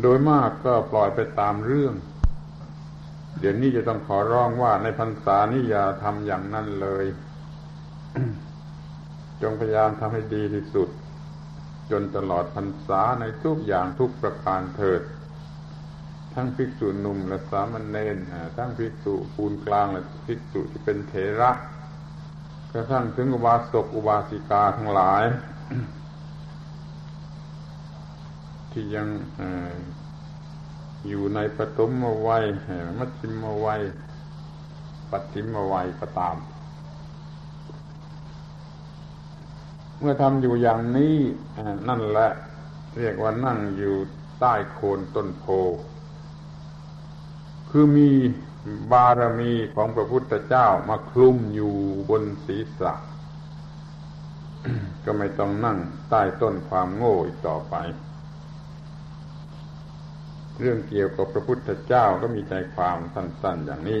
[0.00, 1.94] โดยมากก็ปล่อยไปตามเรื่อง
[3.40, 7.04] เดี๋ยวนี้จะต้องขอร้องว่าในพรรษานี้อย่าทำอย่างนั้นเลย
[9.42, 10.88] จงพยายามทำให้ดีที่สุด
[11.90, 15.02] จนตลอดพรรษาในทุกอย่างทุกประการเถิด
[16.34, 18.16] ทั้งภิกษุหนุ่มและสามเณร
[18.56, 21.50] ทั้งภิกษุปูนกลางและภิกษุที่เป็นเถระ
[22.72, 25.24] กระทั่งถึงอุบาสกอุบาสิกาทั้งหลาย
[28.72, 29.08] ที่ยัง
[31.08, 31.90] อยู่ในปฐม
[32.26, 32.44] วัย
[32.98, 33.82] มัชฌิมวัย
[35.10, 36.36] ปัจฉิมวัยก็ตาม
[40.00, 41.16] เมื่อทำอยู่อย่างนี้
[41.88, 42.30] นั่นแหละ
[42.98, 43.94] เรียกว่านั่งอยู่
[44.40, 45.46] ใต้โคนต้นโพ
[47.70, 48.10] คือมี
[48.92, 51.74] บารมีของพระพุทธเจ้ามาคลุมอยู่
[52.10, 52.92] บนศีรษะ
[55.04, 55.78] ก็ไม่ต้องนั่ง
[56.10, 57.74] ใต้ต้นความโง่อีกต่อไป
[60.58, 64.00] เรื่องเกี่ยวกับพระพุทธเจ้าก็มีใจความสั้นๆอย่างนี้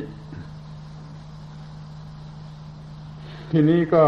[3.50, 4.04] ทีนี้ก็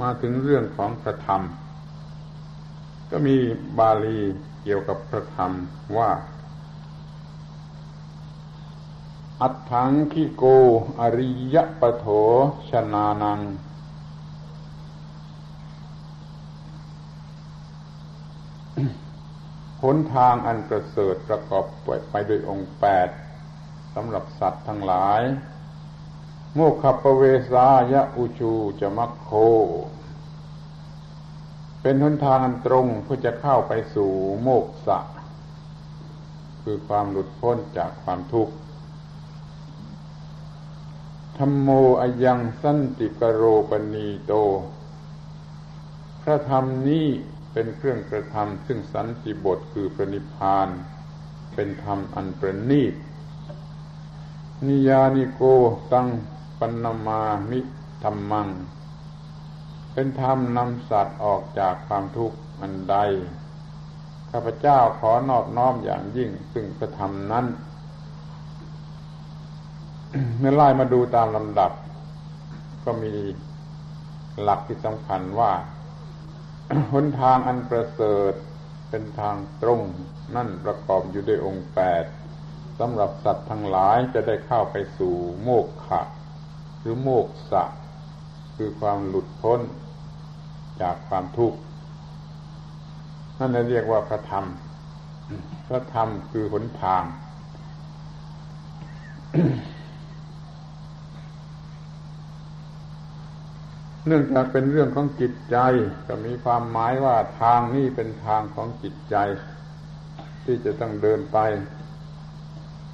[0.00, 1.42] มาถึงเรื่องของพระธรรม
[3.10, 3.36] ก็มี
[3.78, 4.20] บาลี
[4.62, 5.52] เกี่ยวกับพระธรรม
[5.96, 6.10] ว่า
[9.42, 10.44] อัตถังคิโก
[11.00, 12.06] อริยปโถ
[12.70, 13.40] ชนานัง
[19.82, 21.64] หนทางอันประเสริฐประกอบ
[22.10, 23.08] ไปด้วยองค์แปด
[23.94, 25.22] สำหรับสัตว์ทั้งหลาย
[26.58, 29.30] โมคขปเวสายะอุชูจะมัคโค
[31.80, 34.98] เป็นหนทางอันตรงเพื่อจะเข้าไปสู่โมกษะ
[36.62, 38.54] คือความหลุดพ้นจากความทุกข์
[41.38, 41.68] ธรรมโม
[42.00, 44.32] อายังสันติกโรปณีโต
[46.22, 47.06] พระธรรมนี้
[47.52, 50.68] เป็นเครื่องกระทำซึ่งสันติบทคือปณิพาน
[51.54, 52.94] เป็นธรรมอันประณีต
[54.66, 55.42] นิยานิโก
[55.92, 56.08] ตัง
[56.58, 57.60] ปันมามิ
[58.02, 58.48] ธรรมัง
[59.92, 62.96] เป็นธรรมนำสัตว์ออกจากความทุกข์อันใด
[64.30, 67.46] ข้าพเจ้าขอนอบน้อมอย่างยิ่งซึ่งพระธรรมนั้น
[70.38, 71.72] เมื่อไล่มาดูตามลำดับ
[72.84, 73.14] ก็มี
[74.42, 75.52] หลักที่สำคัญว่า
[76.92, 78.32] หนทางอันประเสริฐ
[78.90, 79.80] เป็นทางตรง
[80.36, 82.04] นั่นประกอบอยู่ด้วยองค์แปด
[82.78, 86.02] สำหรับสัตว์ทั้งหลายจะได้เข้าไปสู่โมกขะ
[86.86, 87.64] รือโมกสะ
[88.56, 89.60] คือความหลุดพ้น
[90.80, 91.58] จากความทุกข์
[93.38, 94.44] นั่นเรียกว่าพระธรรม
[95.68, 97.02] พระธรรมคือหนทาง
[104.06, 105.56] เนื่องจากเป็นเรื่องของจิตใจ
[106.06, 109.16] ก็มีความหมายว่าทางนี้เป็นทางของจิตใจ
[110.44, 111.38] ที่จะต้องเดินไป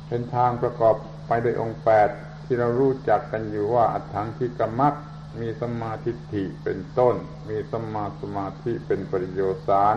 [0.08, 0.94] เป็นทางประกอบ
[1.26, 2.08] ไปด้วยองค์แปด
[2.52, 4.94] ที่เรารู้จักกันอยู่ว่าอัตถังที่กรรมัก
[5.40, 7.14] มีสมาธิิเป็นต้น
[7.48, 9.96] มีสมาสมาธิเป็นปริโยสาร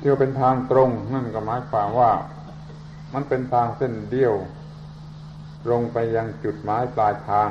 [0.00, 2.12] ที่เป็นทางตรงนั่นก็หมายความว่า
[3.14, 4.34] มันเป็นทางเส้นเดียว
[5.64, 7.48] ตรงไปยังจุดหมายปลายทาง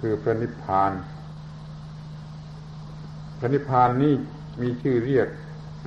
[0.00, 0.92] คือพระนิพพาน
[3.38, 4.14] พระนิพพานนี่
[4.62, 5.28] มีชื่อเรียก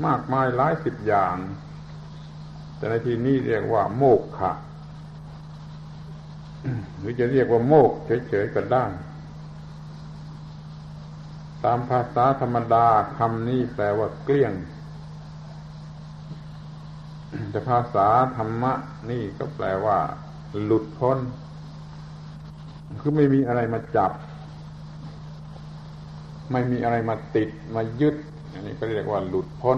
[0.06, 1.36] มากมายหลายสิบอย่าง
[2.78, 4.52] แต่ในที่นี้เรียกว่าโมกขะ
[7.00, 7.92] หรือจะเรียกว่าโมก
[8.28, 8.86] เฉยๆก็ได้
[11.66, 14.54] ตามภาษาธรรมดาคำนี้แปลว่าเกลี้ยง
[17.50, 18.08] แต่ภาษา
[18.38, 18.74] ธรรมะ
[19.10, 20.00] นี่ก็แปลว่า
[20.64, 21.18] หลุดพ้น
[23.02, 24.12] คือไม่มีอะไรมาจับ
[26.52, 28.16] ไม่มีอะไรมาติดมายึด
[28.54, 29.78] อันนี้ก็เรียกว่าหลุดพ้น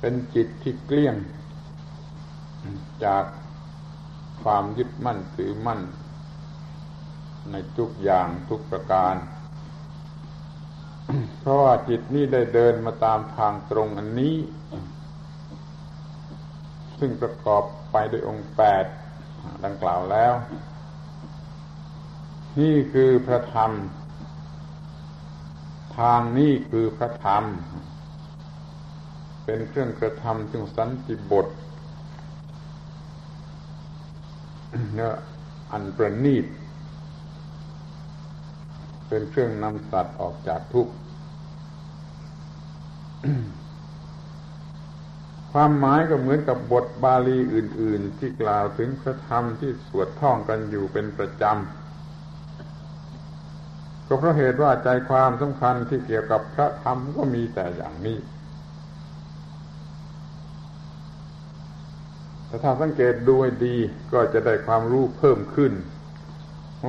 [0.00, 1.14] เป็นจิตที่เกลี้ยง
[3.04, 3.24] จาก
[4.42, 5.80] ความยึดมั่นถือมั่น
[7.50, 9.14] ในทุกอย่างทุกประการ
[11.40, 14.36] เพราะว่าจิตนี้ได้เดินมาตามทางตรงอันนี้
[16.98, 17.62] ซึ่งประกอบ
[17.92, 18.84] ไปด้วยองค์แปด
[19.64, 20.34] ดังกล่าวแล้ว
[22.60, 23.70] นี่คือพระธรรม
[25.98, 27.44] ทางนี้คือพระธรรม
[29.44, 31.56] เป็นเครื่องกระทำถึงสันติบทเนื้
[34.72, 34.74] อ
[35.72, 36.46] อันประณีต
[39.08, 40.92] เป็นเครื่องนำสัตว์ออกจากทุกข์
[45.52, 51.54] ความหมายก็เหมือนกับบทบาลีอื่น ๆ ที่กล่าวถึงพระธรรมที่สวดท่องกันอยู่เป็นประจำ
[54.06, 58.18] ก็เพราะเหตุว่าใจความสำคัญที่เกี่ยวกับพระธรรมก็มีแต่อย่างนี้
[62.45, 63.76] แต่ ถ้าสังเกตดูให้ดี
[64.12, 65.72] ก็จะได้ความรู้เพิ่มขึ้น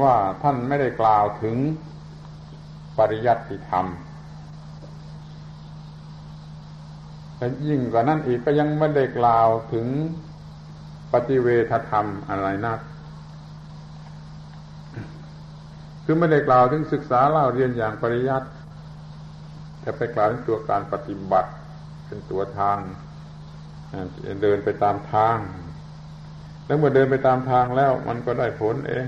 [0.02, 1.56] ว่าท่านไม่ได้กล่าวถึง
[2.98, 3.86] ปริยัติธรรม
[7.38, 9.88] แต่ยิ่งกว่านั้นอีกก็ยังไม่ได้กล่าวถึง
[11.14, 12.80] ปฏิเวทธรรมอะไรนัก
[16.04, 18.48] คือไม่ได้กล่าวถึงศึกษาเล่าเรียนอย่างปริยัติ
[19.82, 21.52] แต่ไปกล่าวถึงตัวการปฏิบัติ
[22.06, 22.78] เป็นตัวทาง
[24.42, 25.38] เดินไปตามทาง
[26.66, 29.08] แล้วเมื่อเดินไปตามทางแล้วมันก็ได้ผลเอง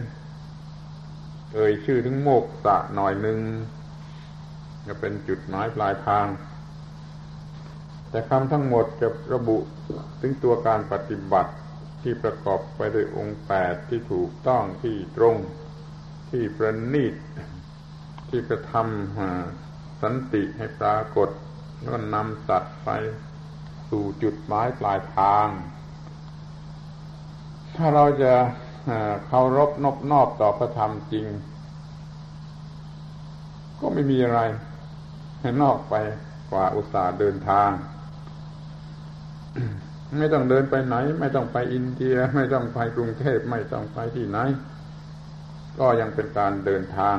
[1.54, 3.40] เอ่ยชื่อถึงโมกษะหน่อยหนึ่ง
[4.88, 6.26] จะเป็นจุดหมายปลายทาง
[8.10, 9.58] แต่คำทั้งหมดจะระบุ
[10.22, 11.54] ถึงตัวการปฏิบัติ
[12.02, 15.38] ที่ประกอบไปด้วยองค์แปดที่ถูกต้องที่ตรง
[16.30, 17.14] ที่ประณีต
[18.30, 21.30] ที่กระทำสันติให้ปรากฏ
[21.82, 22.90] แล้วนำสัตว์ไป
[23.90, 25.48] สู่จุดหมายปลายทาง
[27.76, 28.34] ถ้าเราจะ
[29.28, 31.26] เคารพนบนอบต่อพระธรรมจริง
[33.80, 34.40] ก็ไม่มีอะไร
[35.62, 35.96] นอกไป
[36.52, 37.70] กว่าอุตสาห์เดินทาง
[40.20, 44.38] ไม่ต้องเดินไปไหน ไม่ต้องไปอินเดีย ไม่ต้องไปกรุงเทพไม่ต้องไปที่ไหน
[45.80, 47.18] ก็ยังเป็นการเดินทาง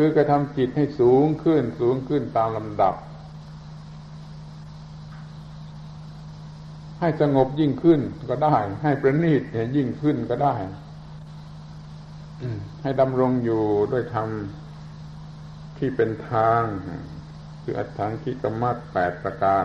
[0.00, 2.94] คือกระทำจิตให้สูงขึ้นสูงขึ้นตามลำดับ
[7.00, 9.42] ให้สงบยิ่งขึ้นก็ได้ ให้ประณีต
[9.76, 10.54] ยิ่งขึ้นก็ได้
[12.82, 14.28] ให้ดำรงอยู่ด้วยธรรม
[15.78, 16.62] ที่เป็นทาง
[17.62, 19.64] คืออัตถังคิกมัตแปดประการ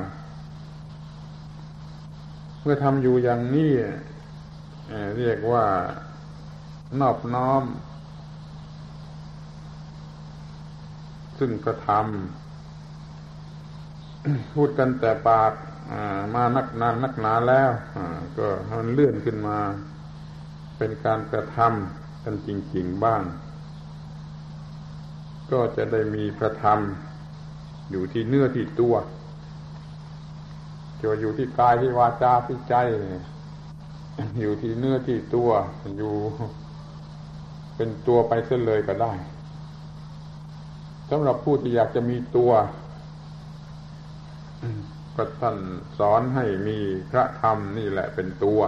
[2.61, 3.73] เมื่อทำอยู่อย่างนี้
[5.17, 5.65] เรียกว่า
[6.99, 7.63] นอบน้อม
[11.39, 12.01] ซึ่งกระทำ
[14.55, 15.53] พูดกันแต่ปาก
[16.35, 17.69] มานักนานนักหนาแล้ว
[18.37, 18.47] ก็
[18.79, 19.57] มันเลื่อนขึ้นมา
[20.77, 23.21] เป็นการกระทำกันจริง ๆบ้าง
[25.51, 26.79] ก็จะได้มีพระธรรม
[27.91, 28.95] อยู่ที่เนื้อที่ตัว
[31.01, 32.75] จะอยู่ที่กายที่วาจาที่ใจ
[34.41, 35.49] อยู่ที่เนื้อที่ตัว
[35.97, 36.13] อยู่
[37.75, 39.13] เป็นตัวไปเส้นเลยก็ได้
[41.09, 42.51] สำหรับผู้ที่อยากจะมีตัว
[45.15, 45.57] ก็ท่าน
[45.99, 46.77] สอนให้มี
[47.11, 48.59] พระธรรมนี่แหละเป็นตัว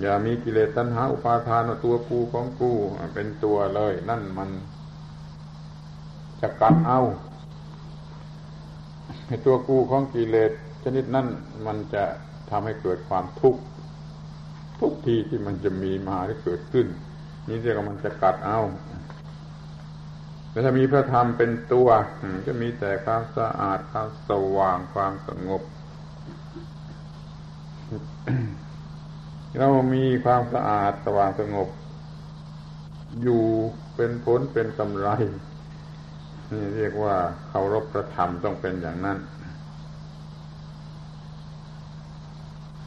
[0.00, 2.72] อย่ามีกิเลสตัณหาอุปาทานตัวกูของกู
[3.14, 4.50] เป็นตัวเลย นั่นมัน
[6.40, 7.00] จะกัดเอา
[9.26, 10.52] ให้ตัวกูของกิเลส
[10.84, 11.26] ชนิดนั้น
[11.66, 12.04] มันจะ
[12.50, 13.60] ทำให้เกิดความทุกข์
[14.80, 16.86] ทุกทีที่มันจะมีมาหรือเกิดขึ้น
[17.48, 18.58] นี่เรียกว่ามันจะกัดเอา
[20.54, 21.88] แต่ถ้ามีพระธรรมเป็นตัว
[22.46, 25.62] จะมีแต่ความสะอาดความสว่างความสงบ
[29.58, 31.68] เรามีความสะอาดสว่างสงบ
[33.22, 33.44] อยู่
[33.96, 35.08] เป็นผลเป็นกำไร
[36.50, 37.14] นี่เรียกว่า
[37.48, 39.18] เคารพพระธรรมต้องเป็นอย่างนั้น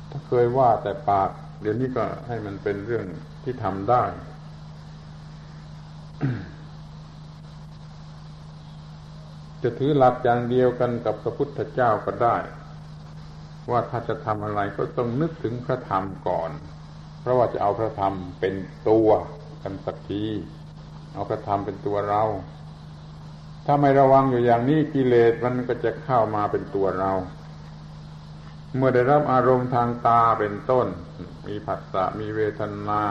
[0.09, 1.30] ถ้าเคยว่าแต่ปาก
[1.61, 3.05] เดี๋ยวนี้ก็ให้มันเป็นเรื่อง
[3.43, 4.03] ที่ทำได้
[9.64, 12.38] จะถือหลักอย่างเดียวกันกับพระพุทธเจ้าก็ได้
[13.72, 16.51] ว่าถ้าจะทำอะไรก็ต้องนึกถึงพระธรรมก่อน
[17.22, 18.53] เพราะว่าจะเอาพระธรรมเป็น
[18.89, 19.10] ตัว
[19.64, 20.24] กันสักที
[21.14, 22.24] เอาพระธรรมเป็นตัวเรา
[23.66, 27.12] ถ้าไม่ระวังอยู่อย่างนี้กิเลสมันก็จะเข้ามาเป็นตัวเรา
[28.76, 30.88] เมื่อได้รับอารมณ์ทางตาเป็นต้น
[31.47, 33.03] มีผัสสะมีเวทนา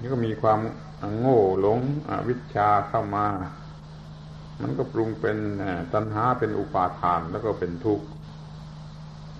[0.00, 0.60] นี่ก็มีความ
[1.18, 1.78] โง่หลง
[2.08, 3.26] อวิชชาเข้ามา
[4.62, 5.38] มันก็ปรุงเป็น
[5.94, 8.06] ตัณหาเป็นอุปาทานแล้วก็เป็นทุกข์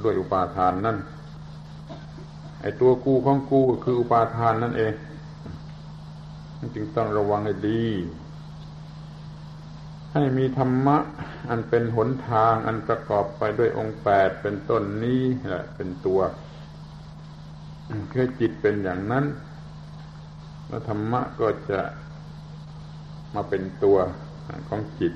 [0.05, 0.99] ด้วยอุปาทานนั่น
[2.63, 4.93] ไอ้ตัวกูของกูคืออุปาทานนั่นเอง
[6.75, 7.85] จึงต้องระวังให้ดี
[10.13, 10.97] ให้มีธรรมะ
[11.51, 16.21] อันเป็นหนทางอันประกอบไปด้วยองค์แปดเป็นต้นนี้แหละเป็นตัว
[18.13, 19.25] คือจิตเป็นอย่างนั้น
[20.69, 21.81] แล้วธรรมะก็จะ
[23.35, 23.99] มาเป็นตัว
[24.69, 25.15] ของจิต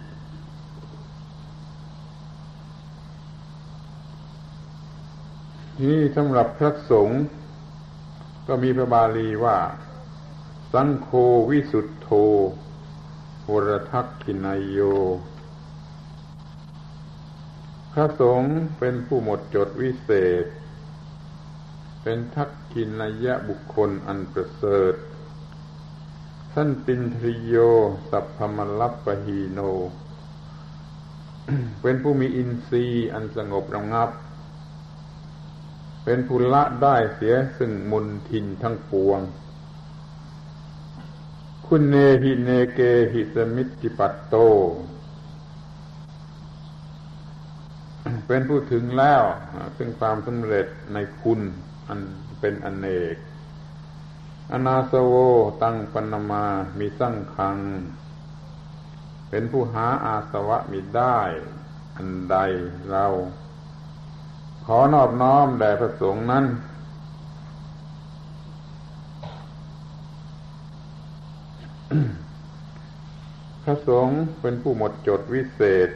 [5.83, 7.23] นี่สำหรับพระสงฆ์
[8.49, 9.59] ก็มีพระบาลีว่า
[10.73, 11.09] สังโฆ
[11.51, 12.09] วิสุทธโธ
[13.51, 14.79] วรทักขินายโย
[17.93, 20.11] พระสงฆ์เป็นผู้หมดจดวิเศ
[20.43, 20.45] ษ
[22.03, 24.95] เป็นทักขินายะบุคคลอันประเสริฐ
[26.57, 27.57] ท่านปินทริโย
[28.11, 29.61] สัพพมลับปะฮีโน
[31.83, 34.11] เป็นผู้มีอินทรีย์อันสงบระงับ
[36.05, 39.21] เป็นผู้ละได้เสียซึ่งมนทินทั้งปวง
[41.67, 42.81] คุณเนหิเนเก
[43.13, 44.35] หิสมิติปัตโต
[48.27, 49.23] เป็นผู้ถึงแล้ว
[49.77, 51.41] ซึ่งความสำเร็จในคุณ
[51.89, 52.01] อัน
[52.41, 53.17] เป็นอนเนก
[54.55, 55.15] อนาสโว
[55.63, 56.45] ตั้งปนมา
[56.79, 57.59] มีสั่งคัง
[59.29, 61.19] เป็นผู้หาอาสวะมิได้
[61.97, 62.37] อันใด
[62.91, 63.07] เรา
[64.65, 66.45] ขอนอบน้อมแด่พระสงฆ์นั้น
[73.63, 75.91] พระสงฆ์เป็นผู้หมดจดวิเศษ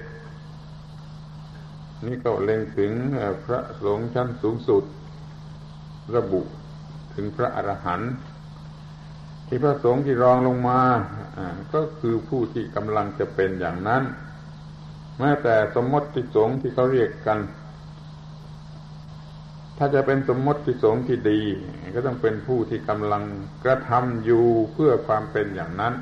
[2.06, 2.92] นี่ก็เล็งถึง
[3.44, 4.84] พระสงฆ์ชั้นสูงสุด
[6.16, 6.40] ระบุ
[7.14, 8.12] ถึงพระอรหันต์
[9.46, 10.80] ที่พระสงฆ์ที่รองลงมา
[11.74, 14.02] ก็คือผู้ที่กำลังจะเป็นอย่างนั้น
[15.18, 17.38] แม้แต่สมมติสงฆ์ที่เขาเรียกกัน
[19.78, 21.40] ถ้าจะเป็นสมมติสงฆ์ที่ดี
[21.94, 23.24] ก็ต้องเป็นผู้ที่กำลัง
[23.64, 25.94] กระทำอยู่เพื่อความเป็นอย่างนั้น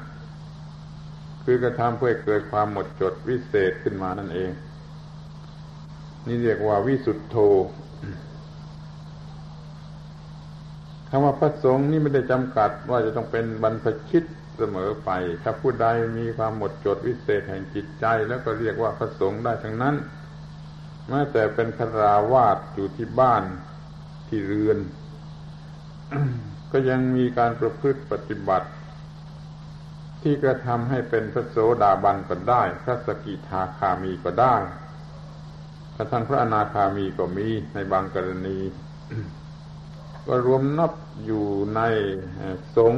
[1.44, 4.50] คือกระทำเพื่อเกิดความหมดจดวิเศษขึ้นมานั่นเอง
[6.26, 7.36] นี่เรียกว่าวิสุทธโธ
[11.08, 14.24] คำว่าพระสงฆ์นี่ไม่ได้จำกัดว่าจะต้องเป็นบรรพชิต
[14.58, 15.10] เสมอไป
[15.42, 15.86] ถ้าผู้ใด
[16.18, 19.94] มีความหมดจดวิเศษแห่งจิตใจ แล้วก็เรียกว่าพระสงฆ์ได้ทั้งนั้น
[21.08, 23.44] แม้แต่เป็นคราวาสอยู่ที่บ้าน
[24.28, 24.78] ที่เรือน
[26.72, 28.68] ก็ยังมีการประพฤติปฏิบัติ
[30.22, 34.56] ที่กระทำให้เป็นพระโสดาบันก็ได้ พระสกิทาคามีก็ได้
[35.96, 38.58] กระทั่งพระอนาคามีก็มีในบางกรณี
[40.26, 40.92] ก็รวมนับ
[41.24, 41.44] อยู่
[41.76, 41.80] ใน
[42.76, 42.94] สง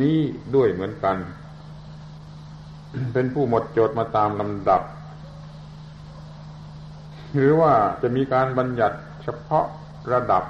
[0.00, 0.18] นี้
[0.54, 1.16] ด้วยเหมือนกัน
[3.12, 4.82] เป็นผู้หมดจดมาตามลำดับ
[7.34, 7.72] หรือว่า
[8.02, 9.66] จะมีการบัญญัติเฉพาะ
[10.12, 10.44] ระดับ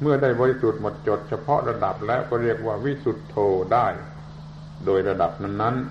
[0.00, 3.36] เมื่อได้บริสุทธิ์หมดจดเฉพาะระดับแล้วก็เรียกว่าวิสุทธโธ
[3.72, 3.86] ได้
[4.84, 5.84] โดยระดับนั้นๆ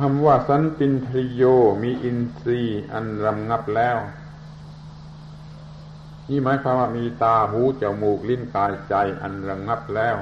[0.00, 1.42] คำว่าสันตินทริโย
[1.82, 3.98] มีอินทรีย์อันรำงับแล้ว
[6.28, 10.16] นี่หมายความว่ามีตาหูจมูกลิ้นกายใจอันระงับแล้ว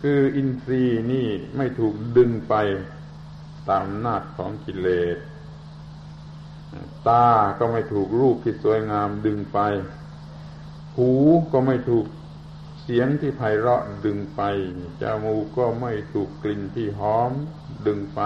[0.00, 2.54] คืออินทรีย์นี่ไม่ถูกดึงไป
[3.68, 5.18] ตามนาจของกิเลส
[7.08, 7.26] ตา
[7.58, 9.58] ก็ไม่ถูกรูปที่สวยงามดึงไป
[10.96, 11.10] หู
[11.52, 12.06] ก็ไม่ถูก
[12.88, 14.42] เสียงที่ไพเราะดึงไป
[15.02, 17.32] จมูกก็ไม่ถูกกลิ่นที่หอม
[17.86, 18.20] ดึงไป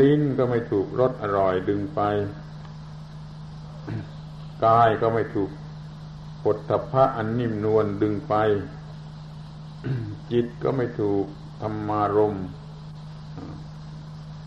[0.00, 2.00] ลิ้นก็ไม่ถูกรสอร่อยดึงไป
[4.64, 5.50] กายก็ไม่ถูก
[6.44, 8.34] ปฐพะอันนิ่มนวลดึงไป
[10.32, 11.24] จิตก็ไม่ถูก
[11.60, 12.36] ธรรมารม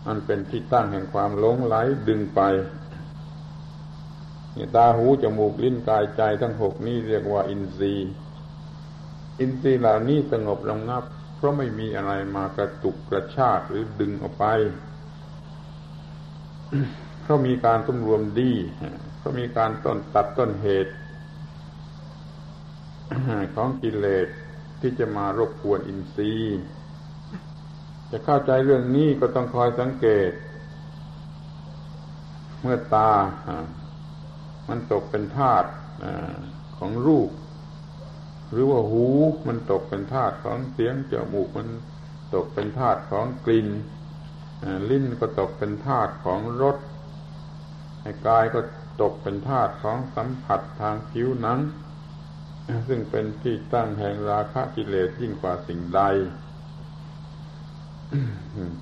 [0.06, 1.74] อันเป็นที่ตั้งแห่งความหลงไหล
[2.08, 2.40] ดึงไป
[4.76, 8.10] ตาหูจมูกลิ้นกายใจทั้งหกนี้เรียกว่าอินทรีย์
[9.40, 11.04] อินทรีย์เหล่านี้สงบระงับ
[11.36, 14.44] เพราะไม่มีอะไรมากระตุกกระชากหรือดึงออกไป
[17.22, 18.52] เพราะมีการสมรวมดี
[19.18, 20.92] เพราะมีการต้นตัดต้นเหตุ
[23.54, 24.28] ของกิเลส
[24.80, 26.58] ที่จะมารบกวนอินทรีย์
[28.10, 30.30] จะเข้าใจเรื่องนี้ก็ต้องคอยสังเกต
[32.60, 33.10] เมื่อตา
[34.70, 35.68] มันตกเป็นธาตุ
[36.78, 37.30] ของรูป
[38.50, 39.06] หรือว่าหู
[39.46, 41.68] มันตกเป็นธาตุของเสียงจมูกมัน
[42.34, 43.68] ตกเป็นธาตุของกลิ่น
[44.90, 46.76] ลิ้นก็ตกเป็นธาตุของรส
[48.26, 48.60] กายก็
[49.02, 51.58] ตกเป็นธาตุของสัมผัสทางผิวหนัง
[52.88, 56.00] ซึ่งเป็นที่ตั้งแห่งราคะกิเลสยิ่งกว่าสิ่งใด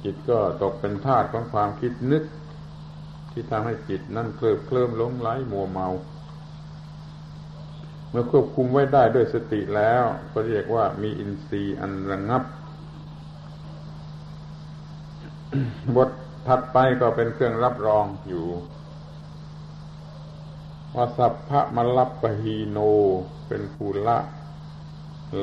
[0.02, 2.24] จิตก็ตกเป็นธาตุของความคิดนึก
[3.38, 5.88] ที่ทำให้จิตนั่นเคลิบเคลิ้มหลงไหลมัวเมา
[8.10, 12.42] เมื่อควบคุมไว้ได้ด้วยสติแล้ว ก็เรียกว่ามีอินทรีย์อันระงับ
[15.96, 16.10] บท
[16.46, 18.46] ถัดไปก็เป็นเครื่องรับรองอยู่
[20.94, 22.78] ว่าสัพพะมลับปหีโน
[23.48, 24.18] เป็นภูละ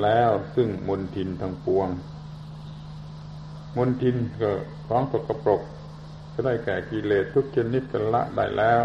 [0.01, 1.87] แล้วซึ่งมนทินทั้งปวง
[3.77, 4.51] มนทินก็
[4.87, 5.61] ของสกปรก
[6.36, 8.81] ก็ได้แก่กิเลสทุกชนิดกันละได้แล้ว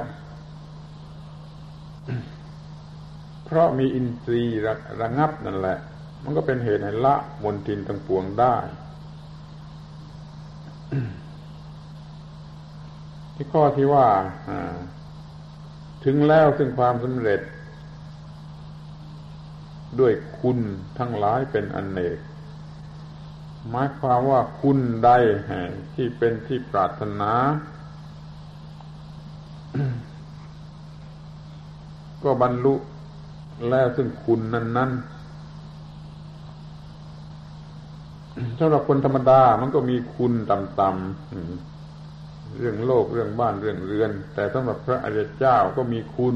[3.45, 4.61] เพราะมีอินทรีย์
[5.01, 5.79] ระงับนั่นแหละ
[6.25, 8.57] มันก็เป็นเหตุให้ละมนทินทั้งปวงได้
[13.35, 14.09] ที่ข้อที่ว่า
[16.05, 17.41] ถึงแล้วซึ่งความสำเร็จ
[20.01, 20.59] ด้วยคุณ
[20.99, 22.19] ทั้งหลายเป็นอนเนก
[23.69, 25.11] หมายความว่าคุณใด
[25.95, 27.33] ที่เป็นที่ปรารถนา
[32.23, 32.75] ก็บรรลุ
[33.69, 34.91] แล้วซึ่งคุณนั้นนั้น
[38.59, 46.35] สำหรับคนธรรมดามันก็มีคุณต่ำๆเรื่องโลกเรื่องบ้านเรื่องเรือน แต่สำหรับพระอริยเจ้าก็มีคุณ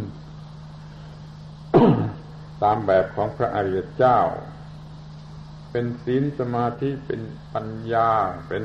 [2.63, 4.19] ตามแบบของพระอริยเจ้า
[5.77, 7.21] เป็นศีลสมาธิเป็น
[7.55, 8.11] ปัญญา
[8.49, 8.65] เป็น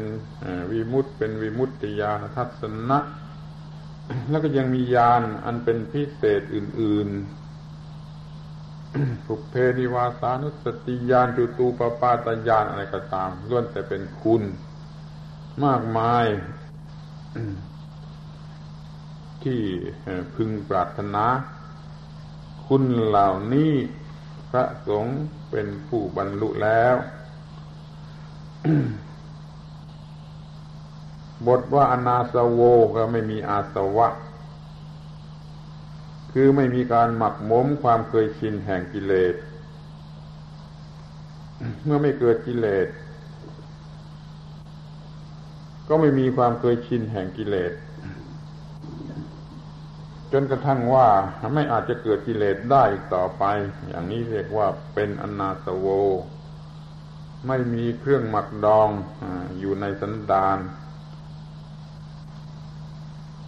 [0.72, 3.00] วิมุตติเป็นวิมุตติญาณทัศนะ
[4.30, 7.10] แล้วก็ยังมีญาณอันเป็นพิเศษอื่น
[8.38, 14.44] ๆ ภุเพนิวาสานุสติญาณจุตูปปาตญาณอะไรก็ตามล้วนแต่เป็นคุณ
[15.64, 16.26] มากมาย
[19.44, 19.62] ที่
[20.36, 21.26] พึงปรารถนา
[22.68, 23.74] คุณเหล่านี้
[24.50, 25.20] พระสงฆ์
[25.52, 26.96] เป็นผู้บรรลุแล้ว
[31.48, 32.62] บทว่าอนาสโว
[32.96, 34.08] ก็ไม่มีอาสวะ
[36.34, 39.36] คือไม่มีการหมักหมมความเคยชินแห่งกิเลส
[41.84, 42.88] เมื่อไม่เกิดกิเลส
[45.88, 47.74] ก็ไม่มีความเคยชินแห่งกิเลส
[50.32, 51.08] จนกระทั่งว่า
[51.54, 53.44] ไม่อาจจะเกิดกิเลสได้อีกต่อไป
[53.88, 55.88] อย่างนี้เรียกว่าเป็นอนาสโว
[57.48, 58.90] ไม่มีเครื่องหมักดอง
[59.60, 60.58] อยู่ในสันดาน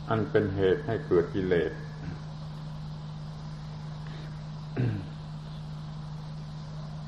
[0.10, 1.72] อันเป็นเหตุให้เกิดกิเลส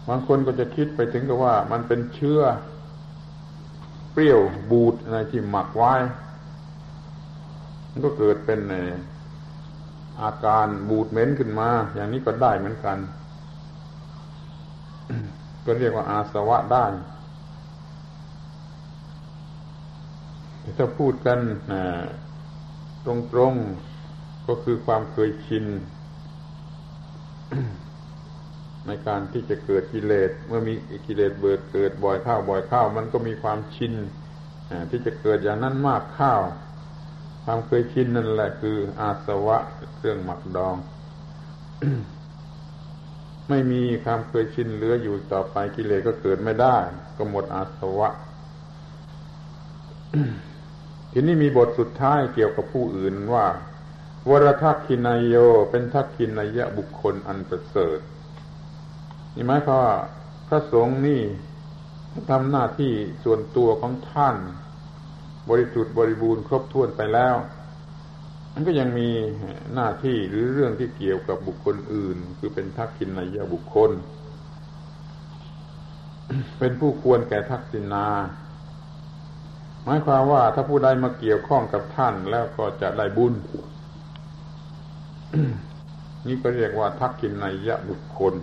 [0.10, 2.42] บางคนก็จะคิดไปถึงกับว่ามันเป็นเชื้อ
[4.12, 5.94] เปรี้ยวบูดอะไรที่หมักไว้
[7.92, 8.60] มันก็เกิดเป็น
[10.22, 12.98] อาการบูดเหม็นขึ้นมา อย่างนี้ก็ได้เหมือนกัน
[15.66, 16.86] ก็เรียกว่าอาสวะได้
[20.78, 21.40] ถ้าพูดกัน
[23.06, 23.08] ต
[23.38, 25.66] รงๆก็คือความเคยชิน
[28.88, 30.74] ในการที่จะเกิดกิเลสเมื่อมี
[31.08, 33.94] กิเลสเบิดเกิดบ่อยข้าวบ่อยข้าวมันก็มีความชิน
[34.90, 36.42] ที่จะเกิดอย่างนั้นมากข้าว
[37.44, 39.58] ความเคยชินนั่นแหละคือ อาสวะ
[39.96, 40.76] เครื่องหมักดอง
[43.50, 46.78] ไม่มีความเคยชินเหลืออยู่ต่อไปกิเลสก็เกิดไม่ได้
[47.18, 48.10] ก็หมดอาสวะ
[51.12, 53.46] ทีนี้มีบทสุดท้ายเกี่ยวกับผู้อื่นว่า
[54.30, 55.36] วรทักขินายโย
[55.70, 58.00] เป็นทักขินายะบุคคลอันประเสริฐ
[59.36, 59.96] นี่หมายความว่า
[60.48, 61.22] พระสงฆ์นี่
[62.30, 62.92] ทำหน้าที่
[63.24, 64.36] ส่วนตัวของท่าน
[65.50, 67.36] บริสุทธิ์บริบูรณ์ครบถ้วนไปแล้ว
[68.54, 69.10] มันก็ยังมี
[69.74, 73.92] หน้าที่หรือเรื่องที่เกี่ยวกับบุคคลอื่น คือเป็นทักษินายบุคคล
[76.60, 78.06] เป็นผู้ควรแก่ทักษินา
[79.84, 83.34] หมายความว่าถ้าผู้ใดมาเกี่ยวข้องกับท่านแล้วก็จะได้บุญ
[86.28, 88.34] นี่ก็เรียกว่าทักษินายบุคคล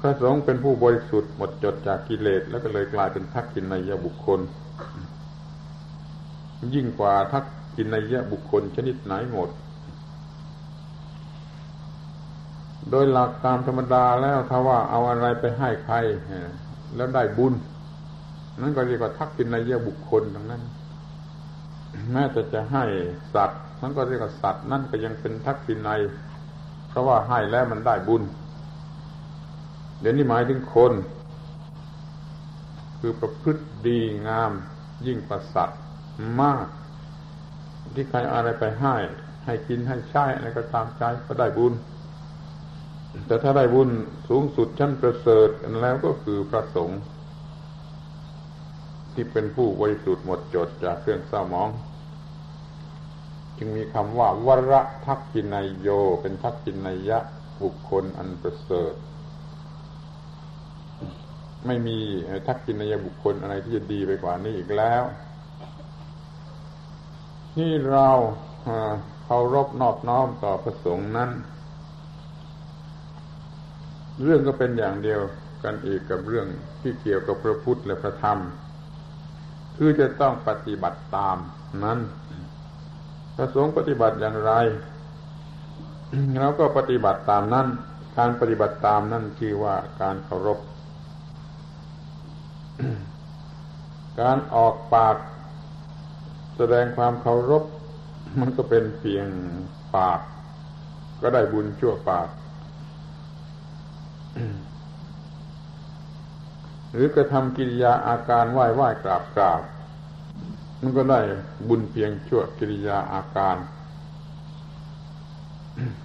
[0.00, 4.40] พระสงฆ์เป็นผู้บริสุทธิ์หมดจดจากกิเลสแล้วก็เลยกลายเป็นทักษินายบุคคล
[6.74, 7.44] ยิ่งกว่าทัก
[7.76, 9.50] ษินายะบุคคลชนิดไหนหมด
[12.90, 15.96] โดยหลักตามธรรมดาแล้วถ้าว่าเอาอะไรไปให้ใคร
[16.96, 17.54] แล้วได้บุญ
[18.60, 20.62] นั่นก็เรียกว่าทักษินายะบุคคลทั้งนั้น
[22.12, 22.84] แม้แต่จะให้
[23.34, 26.00] สัตว์นั่นก็เรียกว่าสัตว์นั่นก็ยังเป็นทักษินาย
[26.88, 28.22] เพราะว่าให้แล้วมันได้บุญ
[30.00, 30.92] เดี๋ยวนี้หมายถึงคน
[33.00, 33.98] คือประพฤติดี
[34.28, 34.52] งาม
[35.06, 35.70] ยิ่งประสัต
[36.40, 36.66] มาก
[37.94, 38.96] ที่ใครอะไรไปให้
[39.44, 41.74] ให้กินให้ใช้อะไรก็ตามใจก็ได้บุญ
[43.26, 43.90] แต่ถ้าได้บุญ
[44.28, 45.48] สูงสุดชั้นประเสริฐ
[45.82, 47.00] แล้วก็คือพระสงฆ์
[49.14, 51.70] ที่เป็นผู้บริสุทธิ์หมดจดจากเครื่องเศร้ามอง
[53.58, 54.74] จึงมีคำว่าวร
[55.06, 55.88] ทักกินายโย
[56.20, 57.18] เป็นทักกินายยะ
[57.62, 58.94] บุคคลอันประเสริฐ
[61.66, 61.98] ไม่มี
[62.46, 65.02] ทักกินายบุคคลอะไรที่จะดีไปกว่านี้อีกแล้ว
[67.54, 68.08] ที่เรา
[69.24, 71.30] เคารพนอบน้อมต่อพระสงฆ์นั้น
[74.22, 75.20] เรื่องก็เป็นอย่างเดียว
[75.64, 76.46] กันอีกกับเรื่อง
[76.80, 78.38] ที่เกี่ยวกับพระพุทธและพระธรรม
[79.76, 81.36] คือจะต้องปฏิบัติตาม
[81.84, 81.98] นั้น
[83.36, 84.52] พระสงฆ์ปฏิบัติอย่างไร
[86.40, 87.66] เราก็ปฏิบัติตามนั้น
[88.18, 90.58] การปฏิบัติตามนั่นคือว่าการเคารพ
[94.20, 95.16] การออกปาก
[96.62, 97.64] แสดงความเคารพ
[98.40, 99.28] มันก็เป็นเพียง
[99.96, 100.20] ปาก
[101.22, 102.28] ก็ได้บุญชั่วปาก
[106.92, 109.62] หรือกระทำกิริยาอาการไหว้ไหว้กราบกราบ
[110.80, 111.20] มันก็ได้
[111.68, 113.56] บุญเพียงชั่วกิริยาอาการ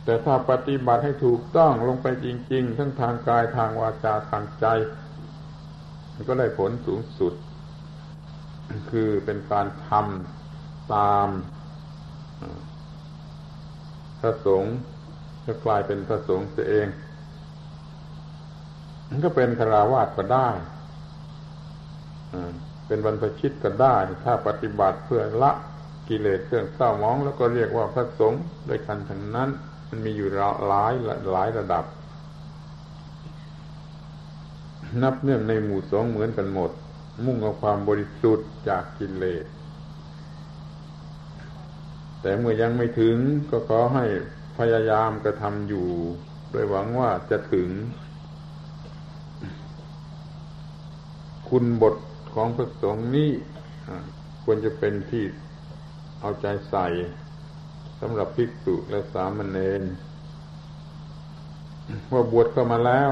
[0.04, 4.66] แต่ถ้าปฏิบัติให้ถูกต้องลงไปจริง ๆ ทั้งทางกายทางวาจาทางใจ
[6.14, 7.34] มันก็ได้ผลสูงสุด
[8.92, 10.35] คือเป็นการทำ
[10.94, 11.28] ตาม
[14.20, 14.76] พระสงฆ์
[15.46, 16.88] จะกลายเป็นพระสงฆ์เสียเอง
[19.10, 20.50] มันก็เป็นคาราวาสก็ได้
[22.88, 25.52] เป็นบรรพชิตก็ได้ ถ้าปฏิบัติเพื่อละ
[26.10, 29.50] กิเลสเครื่องเศร้ามอง แล้วก็เรียกว่าพระสงฆ์ด้วยกันทั้งนั้น
[29.90, 30.30] มันมีอยู่
[30.68, 30.94] หลาย
[31.32, 31.86] หลายระดับ
[35.02, 36.72] นับเนื่องในหมู่สงฆ์เหมือนกันหมด
[37.26, 39.46] มุ่งเอาความบริสุทธิ์จากกิเลส
[42.26, 43.18] แต่เมื่อยังไม่ถึง
[43.50, 44.06] ก็ขอให้
[44.58, 45.88] พยายามกระทำอยู่
[46.52, 47.70] โดยหวังว่าจะถึง
[51.50, 51.96] คุณบท
[52.34, 53.32] ของพระสงฆ์นี้
[54.44, 55.24] ควรจะเป็นที่
[56.20, 56.88] เอาใจใส่
[58.00, 59.84] สำหรับภิกษุและสามเณร
[62.12, 63.12] ว่าบวชเข้ามาแล้ว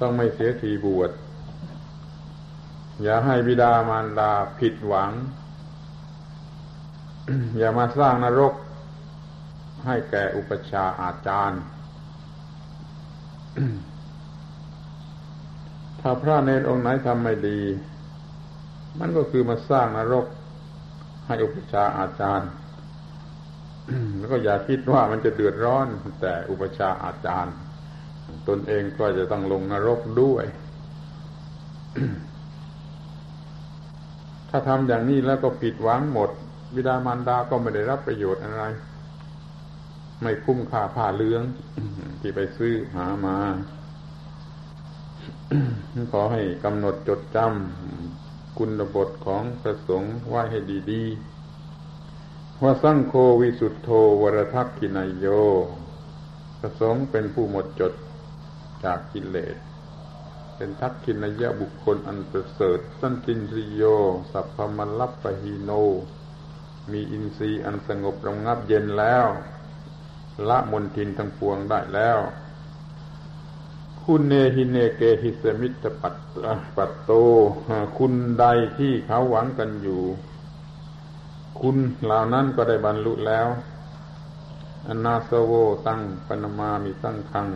[0.00, 1.10] ต้องไม่เสียทีบวช
[3.02, 5.12] อย่าให้บิดามารดาผิดหวัง
[7.58, 8.54] อย่ามาสร้างนรก
[9.86, 11.62] ให้แก่อุปชาอาจารย์
[16.00, 17.60] ถ้าพระเนรองค์ไหนทำไม่ดี
[18.98, 20.26] มันก็คือมาสร้างนรก
[21.26, 22.50] ให้อุปชาอาจารย์
[24.18, 25.86] แล้วก็อย่าคิดว่ามันจะเดือดร้อน
[26.20, 27.54] แต่อุปชาอาจารย์
[28.48, 30.44] ตนเองก็จะต้องลงนรกด้วย
[34.50, 36.30] ถ้าทำอย่างนี้แล้วก็ผิดหวังหมด
[36.74, 38.62] วิดามารดาก็ไม่ได้รับประโยชน์อะไร
[40.22, 41.42] ไม่คุ้มค่าผ้าเลื้อง
[42.20, 43.38] ที่ไปซื้อหามา
[46.12, 50.58] ขอให้กำหนดจดจำคุณบทของพระสงฆ์ไว้ให้
[50.90, 53.88] ดีๆว่าสังโฆวิสุทธโธ
[54.20, 55.26] วรทักกินายโย
[56.58, 57.92] พระสงฆ์เป็นผู้หมดจด
[58.84, 59.56] จากกิเลส
[60.56, 63.82] เป็นทักกินายะบุคคลอันประเสริฐสันตินริโย
[64.32, 65.70] สัพพมัลลัปปะฮีโน
[66.92, 69.26] มีอินทรีย์อันสงบระงับเย็นแล้ว
[70.48, 72.18] ละมนทินทั้งปวงได้แล้ว
[74.04, 76.16] คุณเนหิเนเกหิสมิตปัต
[76.76, 77.12] ปัตโต
[77.98, 78.44] คุณใด
[78.78, 80.02] ที่เขาหวังกันอยู่
[81.60, 83.46] คุณเหล่านั้นก็ได้บรรลุแล้ว
[84.88, 85.52] อนาสโว
[85.86, 87.48] ตั้งปนมามีตั้งคัง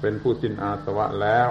[0.00, 1.48] เป็นผู้สิ้นอาสวะแล้ว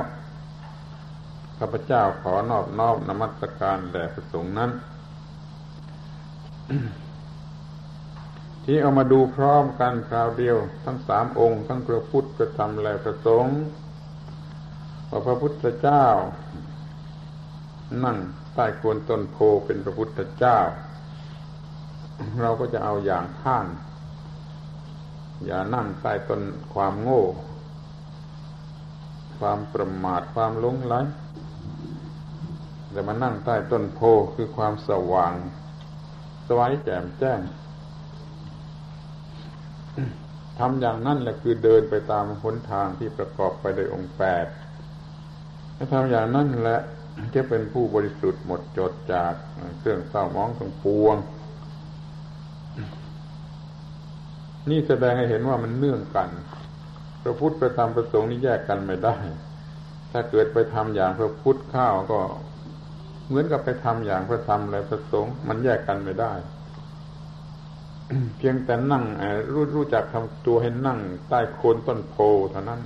[1.57, 4.71] ข้าพเจ้าขอนอบนอบนมัสการแด่พระสงฆ์นั้น
[8.63, 13.59] ที่เอามาดูพร้อมกันคราวเดียว ทั้งสามองค์ ทั้งพระพุทธพระธรรมและพระสงฆ์
[15.09, 16.05] ว่าพระพุทธเจ้า
[18.03, 18.17] นั่ง
[18.55, 20.59] ใต้โคนต้นโพเป็นพระพุทธเจ้า
[22.41, 23.65] เราก็จะเอาอย่างข้าง
[25.45, 26.41] อย่านั่งใต้ต้น
[26.73, 27.23] ความโง่
[29.39, 30.95] ความประมาทความลงไหล
[32.91, 34.01] แต่มานั่งใต้ต้นโพ
[34.35, 35.33] คือความสว่าง
[36.47, 37.39] สวัยแจ่มแจ้ง
[40.59, 44.45] ทำอย่างนั้นแหละคือเดินไปตามหนทางที่ประกอบไปด้วยองค์แปด
[45.77, 46.79] ถ้าทำอย่างนั้นแหละ
[47.35, 49.33] จะเป็นผู้บริสุทธิ์หมดจดจาก
[49.79, 51.17] เครื่องเศร้ามองทั้งปวง
[54.69, 56.29] นี่แสดงให้เห็นว่ามันเนื่องกัน
[57.23, 59.15] พระพุทธประธรรมประสงค์นี่แยกกันไม่ได้
[60.11, 62.19] ถ้าเกิดไปทำอย่างพระพุทธข้าวก็
[63.33, 66.33] เหมือนกับไปทำอย่างพระธรรมและพระสงฆ์มันแยกกันไม่ได้
[68.37, 69.03] เพียงแต่นั่ง
[69.51, 72.15] รู้รู้จักทำตัวให้นั่ง ใต้โคนต้นโพ
[72.51, 72.81] เท่านั้น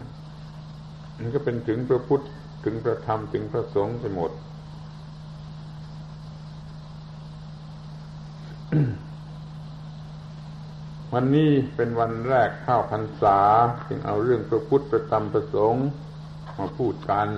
[1.17, 2.23] มันก็เป็นถึงพระพุทธ
[2.63, 4.31] ถึงพระธรรมถึงพระสงฆ์ไปหมด
[11.13, 13.39] วันนี้เป็นวันแรกเข้าพรรษา
[13.87, 15.85] จึงเอาเรื่องพระพุทธประธรรมประสงค์
[16.57, 17.29] มาพูดกัน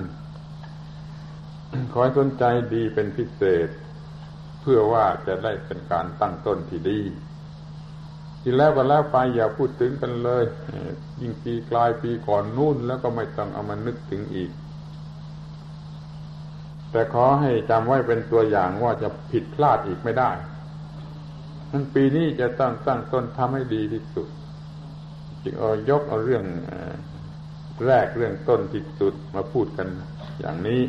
[1.91, 2.43] ขอให้สนใจ
[2.74, 3.70] ดีเป็นพิเศษ
[4.61, 6.99] เพื่อว่าจะได้เป็นการตั้งต้นที่ดี
[8.41, 10.43] ที่แล้วก็แล้วไปอย่าพูดถึงกันเลย
[11.22, 14.51] ยิ่งปีกลายปีก่อนนู่นแล้วก็ไม่ต้องเอามานึกถึงอีก
[16.91, 20.32] แต่ขอให้จำไว้เป็นตัวอย่างว่าจะผิดพลาดอีกไม่ได้
[21.72, 24.28] นั้นปีนี้จะต้องตั้งต้นทำให้ดีที่สุด
[25.43, 26.43] จึงเอายกเอาเรื่อง
[27.86, 29.88] แรกเรื่องต้นที่สุดมาพูดกัน
[30.39, 30.82] อย่างนี้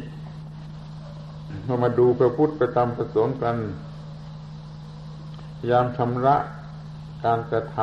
[1.66, 3.56] พอมาดูพระพุทธประธรรมประสงค์กัน
[5.70, 6.36] ยามชำระ
[7.24, 7.76] การกระท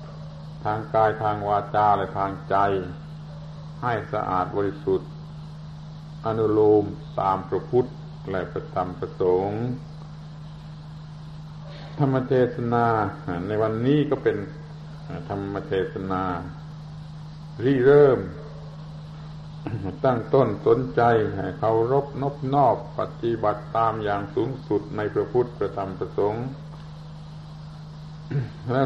[0.00, 2.56] ำทางกายทางวาจาและทางใจ
[3.82, 5.10] ให้สะอาดบริสุทธิ์
[6.26, 6.84] อนุโลม
[7.20, 7.88] ตามพระพุทธ
[8.30, 9.60] และประธรรมประสงค์
[11.98, 12.86] ธรรมเทศนา
[13.46, 14.36] ในวันนี้ก็เป็น
[15.28, 16.22] ธรรมเทศนา
[17.64, 18.18] ริเริ่ม
[20.04, 21.02] ตั้งต้นสนใจ
[21.58, 26.46] เคารพนบนอบปฏิบัติตามอย่างสูงสุดในพระพุทธประธรรมประสงค์
[28.72, 28.82] และ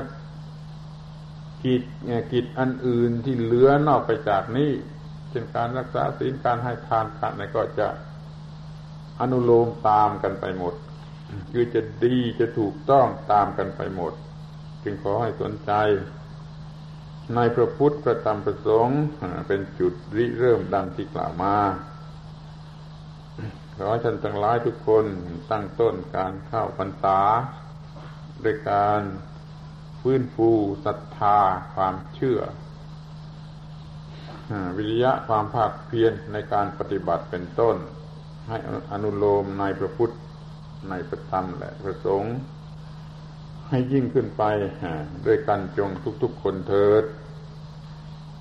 [1.64, 1.82] กิจ
[2.32, 4.70] กิจอันอื่นที่เหลือนอกไปจากนี้
[5.30, 7.88] เช่นการรักษาศีลการให้ทานการอะไรก็จะ
[9.20, 10.74] อนุโลมตามกันไปหมด
[11.52, 14.12] คือจะดีจะถูกต้องตามกันไปหมด
[14.82, 15.72] จึงขอให้สนใจ
[17.32, 19.00] ในพระพุทธพระธรรมประสงค์
[19.48, 21.56] เป็นจุดริเริ่มดังที่กล่าวมา
[23.76, 25.04] ขอท่านทั้งหลายทุกคน
[25.50, 27.18] ตั้งต้นการเข้าพรรษา
[28.44, 29.02] ด้วยการ
[30.00, 30.50] ฟื้นฟู
[30.84, 31.38] ศรัทธา
[31.74, 32.40] ความเชื่อ
[34.76, 37.76] วิริยะความภาคเพียรในการปฏิบัติเป็นต้น
[38.48, 38.56] ให้
[38.92, 40.14] อนุโลมในพระพุทธ
[40.90, 42.34] ในพระธรรมและพระสงฆ์
[43.68, 44.42] ให้ยิ่งขึ้นไป
[45.26, 45.90] ด้วยกันจง
[46.22, 47.04] ทุกๆคนเถิด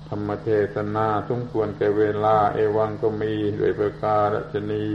[0.08, 4.86] ธรรมเทศนาสมควรแก่เวลา เอวังก็มี ด้วยประการชนี